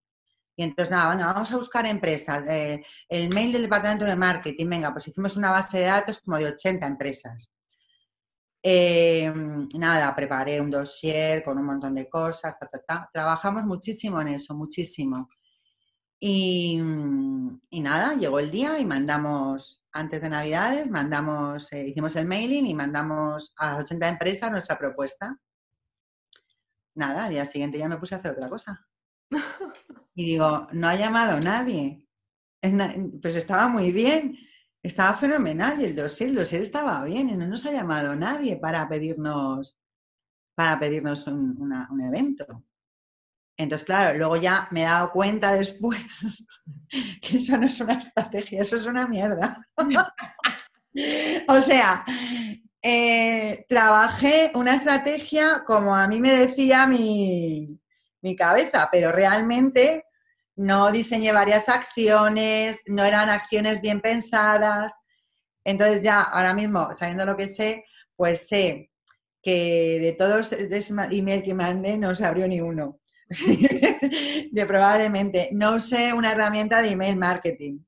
Y 0.56 0.64
entonces, 0.64 0.92
nada, 0.92 1.34
vamos 1.34 1.52
a 1.52 1.58
buscar 1.58 1.86
empresas. 1.86 2.48
Eh, 2.48 2.82
el 3.10 3.28
mail 3.28 3.52
del 3.52 3.64
departamento 3.64 4.06
de 4.06 4.16
marketing, 4.16 4.70
venga, 4.70 4.94
pues 4.94 5.10
hicimos 5.10 5.36
una 5.36 5.52
base 5.52 5.80
de 5.80 5.86
datos 5.86 6.22
como 6.22 6.38
de 6.38 6.46
80 6.46 6.88
empresas. 6.88 7.52
Eh, 8.62 9.32
nada, 9.76 10.13
preparé 10.15 10.60
un 10.60 10.69
dossier 10.69 11.43
con 11.43 11.58
un 11.58 11.65
montón 11.65 11.95
de 11.95 12.10
cosas, 12.10 12.56
trabajamos 13.13 13.63
muchísimo 13.65 14.19
en 14.22 14.30
eso, 14.30 14.54
muchísimo. 14.54 15.30
Y, 16.19 16.78
nada, 17.72 18.15
llegó 18.15 18.39
el 18.39 18.52
día 18.52 18.78
y 18.80 18.86
mandamos, 18.86 19.82
antes 19.93 20.22
de 20.22 20.30
Navidades, 20.30 20.89
mandamos, 20.89 21.72
eh, 21.72 21.88
hicimos 21.88 22.15
el 22.17 22.26
mailing 22.28 22.65
y 22.65 22.74
mandamos 22.74 23.54
a 23.58 23.72
las 23.72 23.80
80 23.84 24.10
empresas 24.10 24.52
nuestra 24.52 24.78
propuesta. 24.78 25.39
Nada, 26.95 27.26
al 27.26 27.32
día 27.32 27.45
siguiente 27.45 27.78
ya 27.78 27.88
me 27.88 27.98
puse 27.98 28.15
a 28.15 28.17
hacer 28.17 28.32
otra 28.32 28.50
cosa. 28.50 28.86
Y 30.15 30.26
digo, 30.26 30.67
no 30.74 30.89
ha 30.89 30.95
llamado 30.95 31.39
nadie. 31.39 32.06
Pues 33.22 33.38
estaba 33.38 33.69
muy 33.69 33.93
bien. 33.93 34.38
Estaba 34.82 35.13
fenomenal 35.13 35.82
y 35.82 35.86
el 35.86 35.96
dossier, 35.96 36.30
el 36.30 36.36
dossier 36.36 36.62
estaba 36.62 37.04
bien 37.04 37.30
y 37.30 37.34
no 37.34 37.46
nos 37.46 37.65
ha 37.65 37.72
llamado 37.72 38.15
nadie 38.15 38.58
para 38.58 38.88
pedirnos, 38.88 39.78
para 40.56 40.80
pedirnos 40.80 41.28
un, 41.28 42.02
evento. 42.02 42.63
Entonces, 43.58 43.86
claro, 43.86 44.18
luego 44.18 44.38
ya 44.38 44.70
me 44.72 44.82
he 44.82 44.86
dado 44.86 45.12
cuenta 45.12 45.52
después 45.52 46.00
que 47.22 47.38
eso 47.38 47.58
no 47.58 47.65
es 47.65 47.80
una 47.82 47.96
estrategia, 47.96 48.62
eso 48.62 48.78
es 48.78 48.86
una 48.86 49.06
mierda. 49.06 49.58
o 51.50 51.60
sea, 51.60 52.06
eh, 52.82 53.65
trabajé 53.68 54.52
una 54.56 54.76
estrategia 54.76 55.65
como 55.65 55.94
a 55.94 56.08
mí 56.08 56.22
me 56.22 56.38
decía 56.38 56.88
mi, 56.88 57.78
mi 58.22 58.36
cabeza, 58.36 58.88
pero 58.89 59.12
realmente 59.12 60.06
no 60.60 60.91
diseñé 60.91 61.32
varias 61.32 61.69
acciones, 61.69 62.82
no 62.86 63.06
eran 63.06 63.30
acciones 63.30 63.80
bien 63.80 64.02
pensadas. 64.02 64.93
Entonces 65.63 66.04
ya 66.04 66.22
ahora 66.22 66.54
mismo, 66.54 66.89
sabiendo 66.98 67.26
lo 67.26 67.38
que 67.38 67.48
sé, 67.48 67.86
pues 68.17 68.45
sé 68.50 68.91
que 69.41 70.00
de 70.02 70.12
todos 70.19 70.52
los 70.52 71.12
emails 71.13 71.43
que 71.43 71.54
mandé 71.54 71.98
no 71.98 72.13
se 72.13 72.26
abrió 72.26 72.45
ni 72.45 72.60
uno. 72.60 73.00
de 74.52 74.65
probablemente. 74.65 75.48
No 75.54 75.80
sé 75.80 76.12
una 76.12 76.34
herramienta 76.34 76.82
de 76.82 76.91
email 76.91 77.15
marketing. 77.15 77.80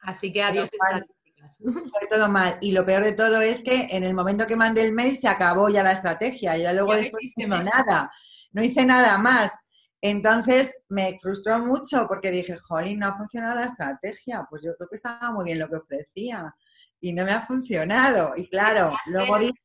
Así 0.00 0.32
que 0.32 0.42
adiós 0.42 0.70
estadísticas. 0.72 1.58
Fue 1.58 2.08
todo 2.08 2.30
mal. 2.30 2.56
Y 2.62 2.72
lo 2.72 2.86
peor 2.86 3.04
de 3.04 3.12
todo 3.12 3.42
es 3.42 3.60
que 3.60 3.88
en 3.90 4.04
el 4.04 4.14
momento 4.14 4.46
que 4.46 4.56
mandé 4.56 4.82
el 4.84 4.92
mail 4.92 5.18
se 5.18 5.28
acabó 5.28 5.68
ya 5.68 5.82
la 5.82 5.92
estrategia. 5.92 6.56
Y 6.56 6.62
ya 6.62 6.72
luego 6.72 6.94
después 6.94 7.22
no 7.36 7.56
hice 7.58 7.64
nada. 7.64 8.10
No 8.52 8.62
hice 8.64 8.86
nada 8.86 9.18
más. 9.18 9.52
Entonces 10.08 10.72
me 10.88 11.18
frustró 11.18 11.58
mucho 11.58 12.06
porque 12.06 12.30
dije, 12.30 12.56
jolín, 12.58 13.00
no 13.00 13.08
ha 13.08 13.16
funcionado 13.16 13.56
la 13.56 13.66
estrategia. 13.66 14.46
Pues 14.48 14.62
yo 14.62 14.76
creo 14.76 14.88
que 14.88 14.94
estaba 14.94 15.32
muy 15.32 15.46
bien 15.46 15.58
lo 15.58 15.68
que 15.68 15.76
ofrecía 15.76 16.54
y 17.00 17.12
no 17.12 17.24
me 17.24 17.32
ha 17.32 17.44
funcionado. 17.44 18.32
Y 18.36 18.48
claro, 18.48 18.92
luego 19.06 19.36
visto, 19.40 19.56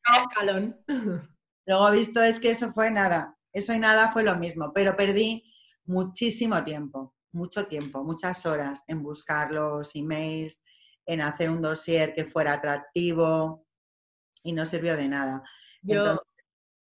luego 1.67 1.91
visto 1.91 2.23
es 2.23 2.39
que 2.39 2.49
eso 2.49 2.71
fue 2.71 2.89
nada. 2.89 3.37
Eso 3.53 3.71
y 3.73 3.77
nada 3.77 4.11
fue 4.11 4.23
lo 4.23 4.35
mismo, 4.35 4.71
pero 4.73 4.95
perdí 4.95 5.43
muchísimo 5.85 6.63
tiempo, 6.63 7.13
mucho 7.31 7.67
tiempo, 7.67 8.03
muchas 8.03 8.43
horas 8.47 8.83
en 8.87 9.03
buscar 9.03 9.51
los 9.51 9.95
emails, 9.95 10.59
en 11.05 11.21
hacer 11.21 11.51
un 11.51 11.61
dossier 11.61 12.15
que 12.15 12.25
fuera 12.25 12.53
atractivo 12.53 13.67
y 14.41 14.53
no 14.53 14.65
sirvió 14.65 14.97
de 14.97 15.07
nada. 15.07 15.43
Yo, 15.83 16.19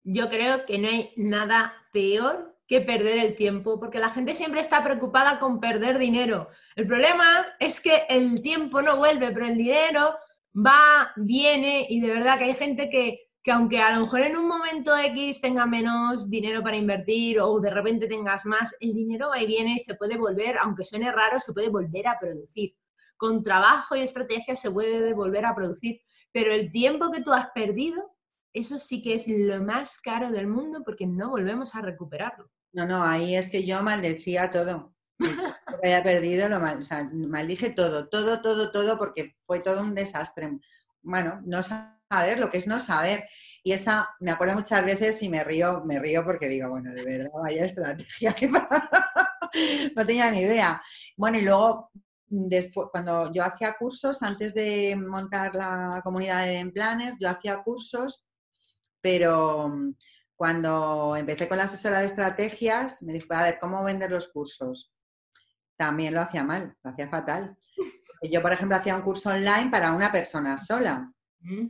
yo 0.03 0.27
creo 0.27 0.65
que 0.65 0.79
no 0.79 0.89
hay 0.89 1.13
nada 1.15 1.73
peor 1.93 2.56
que 2.67 2.81
perder 2.81 3.17
el 3.19 3.35
tiempo, 3.35 3.79
porque 3.79 3.99
la 3.99 4.09
gente 4.09 4.33
siempre 4.33 4.59
está 4.59 4.83
preocupada 4.83 5.39
con 5.39 5.59
perder 5.59 5.97
dinero. 5.97 6.49
El 6.75 6.85
problema 6.85 7.47
es 7.59 7.79
que 7.79 8.03
el 8.09 8.41
tiempo 8.41 8.81
no 8.81 8.97
vuelve, 8.97 9.31
pero 9.31 9.45
el 9.45 9.57
dinero 9.57 10.15
va, 10.53 11.11
viene 11.15 11.85
y 11.89 12.01
de 12.01 12.09
verdad 12.09 12.37
que 12.37 12.45
hay 12.45 12.55
gente 12.55 12.89
que, 12.89 13.29
que 13.41 13.51
aunque 13.51 13.79
a 13.79 13.95
lo 13.95 14.01
mejor 14.01 14.21
en 14.21 14.35
un 14.35 14.47
momento 14.47 14.95
X 14.97 15.39
tenga 15.39 15.65
menos 15.65 16.29
dinero 16.29 16.61
para 16.61 16.75
invertir 16.75 17.39
o 17.39 17.59
de 17.61 17.69
repente 17.69 18.07
tengas 18.07 18.45
más, 18.45 18.75
el 18.81 18.93
dinero 18.93 19.29
va 19.29 19.41
y 19.41 19.47
viene 19.47 19.75
y 19.75 19.79
se 19.79 19.95
puede 19.95 20.17
volver, 20.17 20.57
aunque 20.57 20.83
suene 20.83 21.09
raro, 21.11 21.39
se 21.39 21.53
puede 21.53 21.69
volver 21.69 22.07
a 22.07 22.19
producir. 22.19 22.75
Con 23.15 23.43
trabajo 23.43 23.95
y 23.95 24.01
estrategia 24.01 24.57
se 24.57 24.69
puede 24.69 25.13
volver 25.13 25.45
a 25.45 25.55
producir, 25.55 26.01
pero 26.33 26.51
el 26.51 26.71
tiempo 26.71 27.09
que 27.11 27.21
tú 27.21 27.31
has 27.31 27.49
perdido, 27.51 28.11
eso 28.51 28.77
sí 28.77 29.01
que 29.01 29.13
es 29.13 29.27
lo 29.27 29.63
más 29.63 29.99
caro 30.01 30.31
del 30.31 30.47
mundo 30.47 30.81
porque 30.83 31.07
no 31.07 31.29
volvemos 31.29 31.73
a 31.75 31.81
recuperarlo. 31.81 32.49
No, 32.77 32.85
no, 32.85 33.03
ahí 33.03 33.35
es 33.35 33.49
que 33.49 33.65
yo 33.65 33.81
maldecía 33.81 34.51
todo. 34.51 34.93
había 35.83 36.03
perdido, 36.03 36.47
lo 36.47 36.59
mal, 36.59 36.79
o 36.79 36.85
sea, 36.85 37.09
maldije 37.11 37.71
todo, 37.71 38.07
todo, 38.07 38.39
todo, 38.39 38.71
todo, 38.71 38.99
porque 38.99 39.35
fue 39.47 39.61
todo 39.61 39.81
un 39.81 39.95
desastre. 39.95 40.59
Bueno, 41.01 41.41
no 41.43 41.63
saber 41.63 42.39
lo 42.39 42.51
que 42.51 42.59
es 42.59 42.67
no 42.67 42.79
saber. 42.79 43.27
Y 43.63 43.71
esa, 43.71 44.07
me 44.19 44.29
acuerdo 44.29 44.53
muchas 44.53 44.85
veces 44.85 45.23
y 45.23 45.27
me 45.27 45.43
río, 45.43 45.81
me 45.85 45.97
río 45.97 46.23
porque 46.23 46.47
digo, 46.47 46.69
bueno, 46.69 46.93
de 46.93 47.03
verdad, 47.03 47.31
vaya 47.41 47.65
estrategia 47.65 48.33
que 48.33 48.47
no 49.95 50.05
tenía 50.05 50.29
ni 50.29 50.41
idea. 50.41 50.79
Bueno, 51.15 51.39
y 51.39 51.41
luego, 51.41 51.89
después, 52.27 52.89
cuando 52.91 53.33
yo 53.33 53.43
hacía 53.43 53.75
cursos, 53.75 54.21
antes 54.21 54.53
de 54.53 54.95
montar 54.95 55.55
la 55.55 55.99
comunidad 56.03 56.45
de 56.45 56.63
planes, 56.67 57.15
yo 57.19 57.27
hacía 57.27 57.63
cursos, 57.63 58.23
pero 59.01 59.73
cuando 60.37 61.15
empecé 61.17 61.49
con 61.49 61.57
la 61.57 61.63
asesora 61.63 61.99
de 61.99 62.05
estrategias, 62.05 63.01
me 63.01 63.11
dijo, 63.11 63.33
a 63.33 63.41
ver, 63.41 63.57
¿cómo 63.59 63.83
vender 63.83 64.11
los 64.11 64.27
cursos? 64.27 64.93
También 65.75 66.13
lo 66.13 66.21
hacía 66.21 66.43
mal, 66.43 66.77
lo 66.83 66.91
hacía 66.91 67.07
fatal. 67.07 67.57
Yo, 68.21 68.41
por 68.41 68.53
ejemplo, 68.53 68.77
hacía 68.77 68.95
un 68.95 69.01
curso 69.01 69.29
online 69.29 69.69
para 69.71 69.91
una 69.91 70.11
persona 70.11 70.59
sola. 70.59 71.11
Mm. 71.39 71.67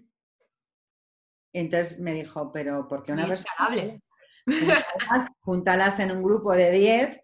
Entonces 1.53 1.97
me 1.97 2.13
dijo, 2.13 2.51
pero 2.51 2.87
¿por 2.89 3.03
qué 3.03 3.13
una 3.13 3.25
persona? 3.25 3.99
Júntalas, 5.39 5.99
en 5.99 6.11
un 6.11 6.21
grupo 6.21 6.53
de 6.53 6.71
10 6.71 7.21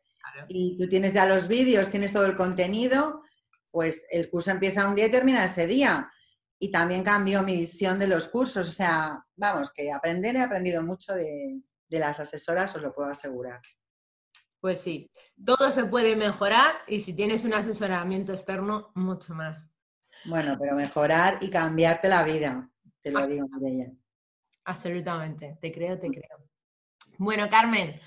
y 0.47 0.77
tú 0.77 0.87
tienes 0.87 1.13
ya 1.13 1.25
los 1.25 1.49
vídeos, 1.49 1.89
tienes 1.89 2.13
todo 2.13 2.25
el 2.25 2.37
contenido, 2.37 3.21
pues 3.69 4.05
el 4.09 4.29
curso 4.29 4.51
empieza 4.51 4.87
un 4.87 4.95
día 4.95 5.07
y 5.07 5.11
termina 5.11 5.43
ese 5.43 5.67
día 5.67 6.09
y 6.59 6.71
también 6.71 7.03
cambió 7.03 7.43
mi 7.43 7.55
visión 7.55 7.99
de 7.99 8.07
los 8.07 8.27
cursos. 8.27 8.67
O 8.67 8.71
sea, 8.71 9.25
vamos, 9.35 9.71
que 9.71 9.91
aprender 9.91 10.35
he 10.35 10.41
aprendido 10.41 10.81
mucho 10.81 11.13
de, 11.13 11.61
las 11.89 12.19
asesoras, 12.19 12.75
os 12.75 12.81
lo 12.81 12.93
puedo 12.93 13.09
asegurar. 13.09 13.61
Pues 14.59 14.81
sí, 14.81 15.11
todo 15.45 15.69
se 15.69 15.85
puede 15.85 16.15
mejorar 16.15 16.77
y 16.87 17.01
si 17.01 17.13
tienes 17.13 17.45
un 17.45 17.53
asesoramiento 17.53 18.31
externo, 18.31 18.91
mucho 18.95 19.35
más. 19.35 19.69
Bueno, 20.25 20.57
pero 20.59 20.75
mejorar 20.75 21.37
y 21.41 21.49
cambiarte 21.49 22.07
la 22.07 22.23
vida, 22.23 22.69
te 23.01 23.11
lo 23.11 23.25
digo, 23.27 23.47
ella. 23.63 23.91
Absolutamente, 24.63 25.57
te 25.61 25.71
creo, 25.71 25.99
te 25.99 26.07
creo. 26.07 26.49
Bueno, 27.17 27.49
Carmen, 27.49 27.99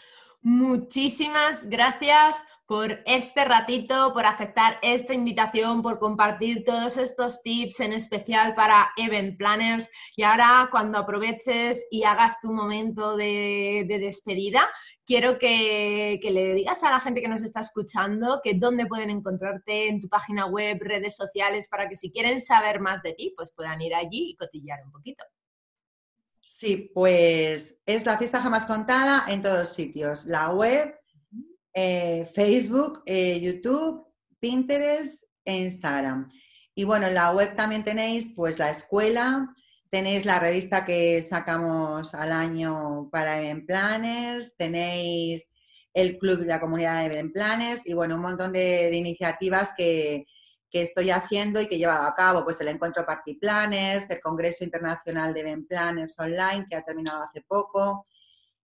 muchísimas 0.46 1.68
gracias 1.68 2.36
por 2.66 3.00
este 3.04 3.44
ratito, 3.44 4.12
por 4.12 4.26
aceptar 4.26 4.78
esta 4.80 5.12
invitación, 5.12 5.82
por 5.82 5.98
compartir 5.98 6.62
todos 6.64 6.98
estos 6.98 7.42
tips, 7.42 7.80
en 7.80 7.92
especial 7.92 8.54
para 8.54 8.92
event 8.96 9.36
planners. 9.36 9.90
Y 10.16 10.22
ahora, 10.22 10.68
cuando 10.70 10.98
aproveches 10.98 11.84
y 11.90 12.04
hagas 12.04 12.38
tu 12.40 12.52
momento 12.52 13.16
de, 13.16 13.86
despedida, 13.88 14.68
quiero 15.04 15.36
que, 15.36 16.20
le 16.22 16.54
digas 16.54 16.80
a 16.84 16.90
la 16.92 17.00
gente 17.00 17.20
que 17.20 17.28
nos 17.28 17.42
está 17.42 17.60
escuchando 17.60 18.40
que 18.42 18.54
dónde 18.54 18.86
pueden 18.86 19.10
encontrarte 19.10 19.88
en 19.88 20.00
tu 20.00 20.08
página 20.08 20.46
web, 20.46 20.78
redes 20.80 21.16
sociales, 21.16 21.66
para 21.68 21.88
que 21.88 21.96
si 21.96 22.12
quieren 22.12 22.40
saber 22.40 22.78
más 22.78 23.02
de 23.02 23.14
ti, 23.14 23.34
pues 23.36 23.50
puedan 23.50 23.80
ir 23.82 23.96
allí 23.96 24.30
y 24.30 24.36
cotillar 24.36 24.78
un 24.84 24.92
poquito. 24.92 25.24
Sí, 26.48 26.92
pues 26.94 27.76
es 27.86 28.06
la 28.06 28.18
fiesta 28.18 28.40
jamás 28.40 28.66
contada 28.66 29.24
en 29.26 29.42
todos 29.42 29.74
sitios. 29.74 30.24
La 30.26 30.50
web, 30.50 30.94
eh, 31.74 32.24
Facebook, 32.34 33.02
eh, 33.04 33.40
YouTube, 33.40 34.06
Pinterest 34.38 35.24
e 35.44 35.56
Instagram. 35.56 36.28
Y 36.72 36.84
bueno, 36.84 37.08
en 37.08 37.14
la 37.14 37.32
web 37.32 37.56
también 37.56 37.82
tenéis 37.82 38.30
pues 38.36 38.60
la 38.60 38.70
escuela, 38.70 39.48
tenéis 39.90 40.24
la 40.24 40.38
revista 40.38 40.84
que 40.84 41.20
sacamos 41.24 42.14
al 42.14 42.30
año 42.30 43.08
para 43.10 43.38
Event 43.40 43.66
Planners, 43.66 44.56
tenéis 44.56 45.44
el 45.94 46.16
club 46.16 46.40
de 46.40 46.46
la 46.46 46.60
comunidad 46.60 47.00
de 47.00 47.06
Event 47.06 47.32
Planners 47.32 47.84
y 47.86 47.94
bueno, 47.94 48.14
un 48.14 48.22
montón 48.22 48.52
de, 48.52 48.94
iniciativas 48.94 49.72
que, 49.76 50.26
que 50.70 50.82
estoy 50.82 51.10
haciendo 51.10 51.60
y 51.60 51.68
que 51.68 51.76
he 51.76 51.78
llevado 51.78 52.06
a 52.06 52.14
cabo, 52.14 52.44
pues 52.44 52.60
el 52.60 52.68
encuentro 52.68 53.06
Party 53.06 53.34
Planners, 53.34 54.10
el 54.10 54.20
Congreso 54.20 54.64
Internacional 54.64 55.32
de 55.32 55.42
Ben 55.42 55.66
Planners 55.66 56.18
Online, 56.18 56.66
que 56.68 56.76
ha 56.76 56.82
terminado 56.82 57.22
hace 57.22 57.42
poco, 57.42 58.06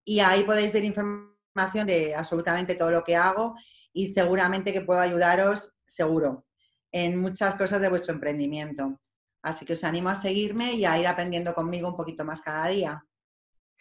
y 0.05 0.21
ahí 0.21 0.43
podéis 0.45 0.73
ver 0.73 0.85
información 0.85 1.87
de 1.87 2.15
absolutamente 2.15 2.75
todo 2.75 2.91
lo 2.91 3.05
que 3.05 3.17
hago 3.17 3.55
y 3.93 4.09
seguramente 4.09 4.73
que 4.73 4.81
puedo 4.81 5.01
ayudaros, 5.01 5.73
seguro, 5.87 6.47
en 6.91 7.21
muchas 7.21 7.55
cosas 7.57 7.81
de 7.81 7.89
vuestro 7.89 8.15
emprendimiento. 8.15 8.99
Así 9.43 9.65
que 9.65 9.75
os 9.75 9.85
animo 9.85 10.09
a 10.09 10.15
seguirme 10.15 10.73
y 10.73 10.85
a 10.85 10.99
ir 10.99 11.07
aprendiendo 11.07 11.55
conmigo 11.55 11.89
un 11.89 11.97
poquito 11.97 12.25
más 12.25 12.41
cada 12.41 12.69
día. 12.69 13.05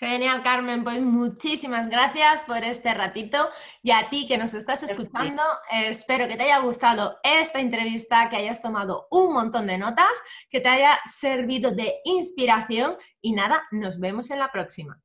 Genial, 0.01 0.41
Carmen. 0.41 0.83
Pues 0.83 0.99
muchísimas 0.99 1.87
gracias 1.87 2.41
por 2.41 2.63
este 2.63 2.91
ratito. 2.91 3.49
Y 3.83 3.91
a 3.91 4.09
ti 4.09 4.27
que 4.27 4.39
nos 4.39 4.55
estás 4.55 4.81
escuchando, 4.81 5.43
espero 5.71 6.27
que 6.27 6.35
te 6.35 6.43
haya 6.43 6.57
gustado 6.57 7.19
esta 7.21 7.59
entrevista, 7.59 8.27
que 8.27 8.37
hayas 8.37 8.63
tomado 8.63 9.07
un 9.11 9.31
montón 9.31 9.67
de 9.67 9.77
notas, 9.77 10.11
que 10.49 10.59
te 10.59 10.69
haya 10.69 10.99
servido 11.05 11.69
de 11.69 11.99
inspiración. 12.03 12.95
Y 13.21 13.33
nada, 13.33 13.61
nos 13.69 13.99
vemos 13.99 14.31
en 14.31 14.39
la 14.39 14.51
próxima. 14.51 14.99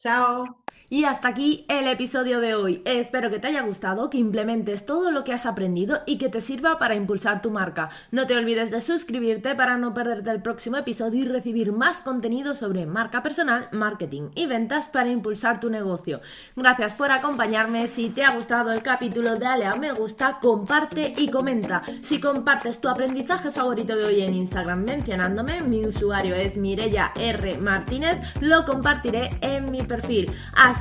Chao. 0.00 0.63
Y 0.94 1.06
hasta 1.06 1.26
aquí 1.26 1.64
el 1.66 1.88
episodio 1.88 2.38
de 2.38 2.54
hoy. 2.54 2.80
Espero 2.84 3.28
que 3.28 3.40
te 3.40 3.48
haya 3.48 3.62
gustado, 3.62 4.10
que 4.10 4.18
implementes 4.18 4.86
todo 4.86 5.10
lo 5.10 5.24
que 5.24 5.32
has 5.32 5.44
aprendido 5.44 6.02
y 6.06 6.18
que 6.18 6.28
te 6.28 6.40
sirva 6.40 6.78
para 6.78 6.94
impulsar 6.94 7.42
tu 7.42 7.50
marca. 7.50 7.88
No 8.12 8.28
te 8.28 8.36
olvides 8.36 8.70
de 8.70 8.80
suscribirte 8.80 9.56
para 9.56 9.76
no 9.76 9.92
perderte 9.92 10.30
el 10.30 10.40
próximo 10.40 10.76
episodio 10.76 11.24
y 11.24 11.26
recibir 11.26 11.72
más 11.72 12.00
contenido 12.00 12.54
sobre 12.54 12.86
marca 12.86 13.24
personal, 13.24 13.66
marketing 13.72 14.28
y 14.36 14.46
ventas 14.46 14.86
para 14.86 15.10
impulsar 15.10 15.58
tu 15.58 15.68
negocio. 15.68 16.20
Gracias 16.54 16.94
por 16.94 17.10
acompañarme. 17.10 17.88
Si 17.88 18.10
te 18.10 18.22
ha 18.22 18.36
gustado 18.36 18.70
el 18.70 18.84
capítulo, 18.84 19.34
dale 19.34 19.64
a 19.64 19.74
me 19.74 19.90
gusta, 19.90 20.38
comparte 20.40 21.12
y 21.16 21.28
comenta. 21.28 21.82
Si 22.02 22.20
compartes 22.20 22.80
tu 22.80 22.88
aprendizaje 22.88 23.50
favorito 23.50 23.96
de 23.96 24.04
hoy 24.04 24.20
en 24.20 24.34
Instagram 24.34 24.84
mencionándome, 24.84 25.60
mi 25.60 25.84
usuario 25.84 26.36
es 26.36 26.56
Mirella 26.56 27.10
R. 27.16 27.58
Martínez, 27.58 28.18
lo 28.40 28.64
compartiré 28.64 29.30
en 29.40 29.72
mi 29.72 29.82
perfil. 29.82 30.30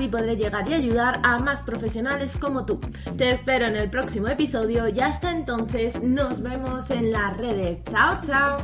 Así 0.03 0.09
podré 0.09 0.35
llegar 0.35 0.69
y 0.69 0.73
ayudar 0.73 1.21
a 1.23 1.39
más 1.39 1.61
profesionales 1.61 2.35
como 2.35 2.65
tú. 2.65 2.77
Te 3.17 3.29
espero 3.29 3.67
en 3.67 3.77
el 3.77 3.89
próximo 3.89 4.27
episodio 4.27 4.89
y 4.89 4.99
hasta 4.99 5.31
entonces 5.31 6.03
nos 6.03 6.41
vemos 6.41 6.91
en 6.91 7.13
las 7.13 7.37
redes. 7.37 7.79
Chao, 7.89 8.19
chao. 8.27 8.57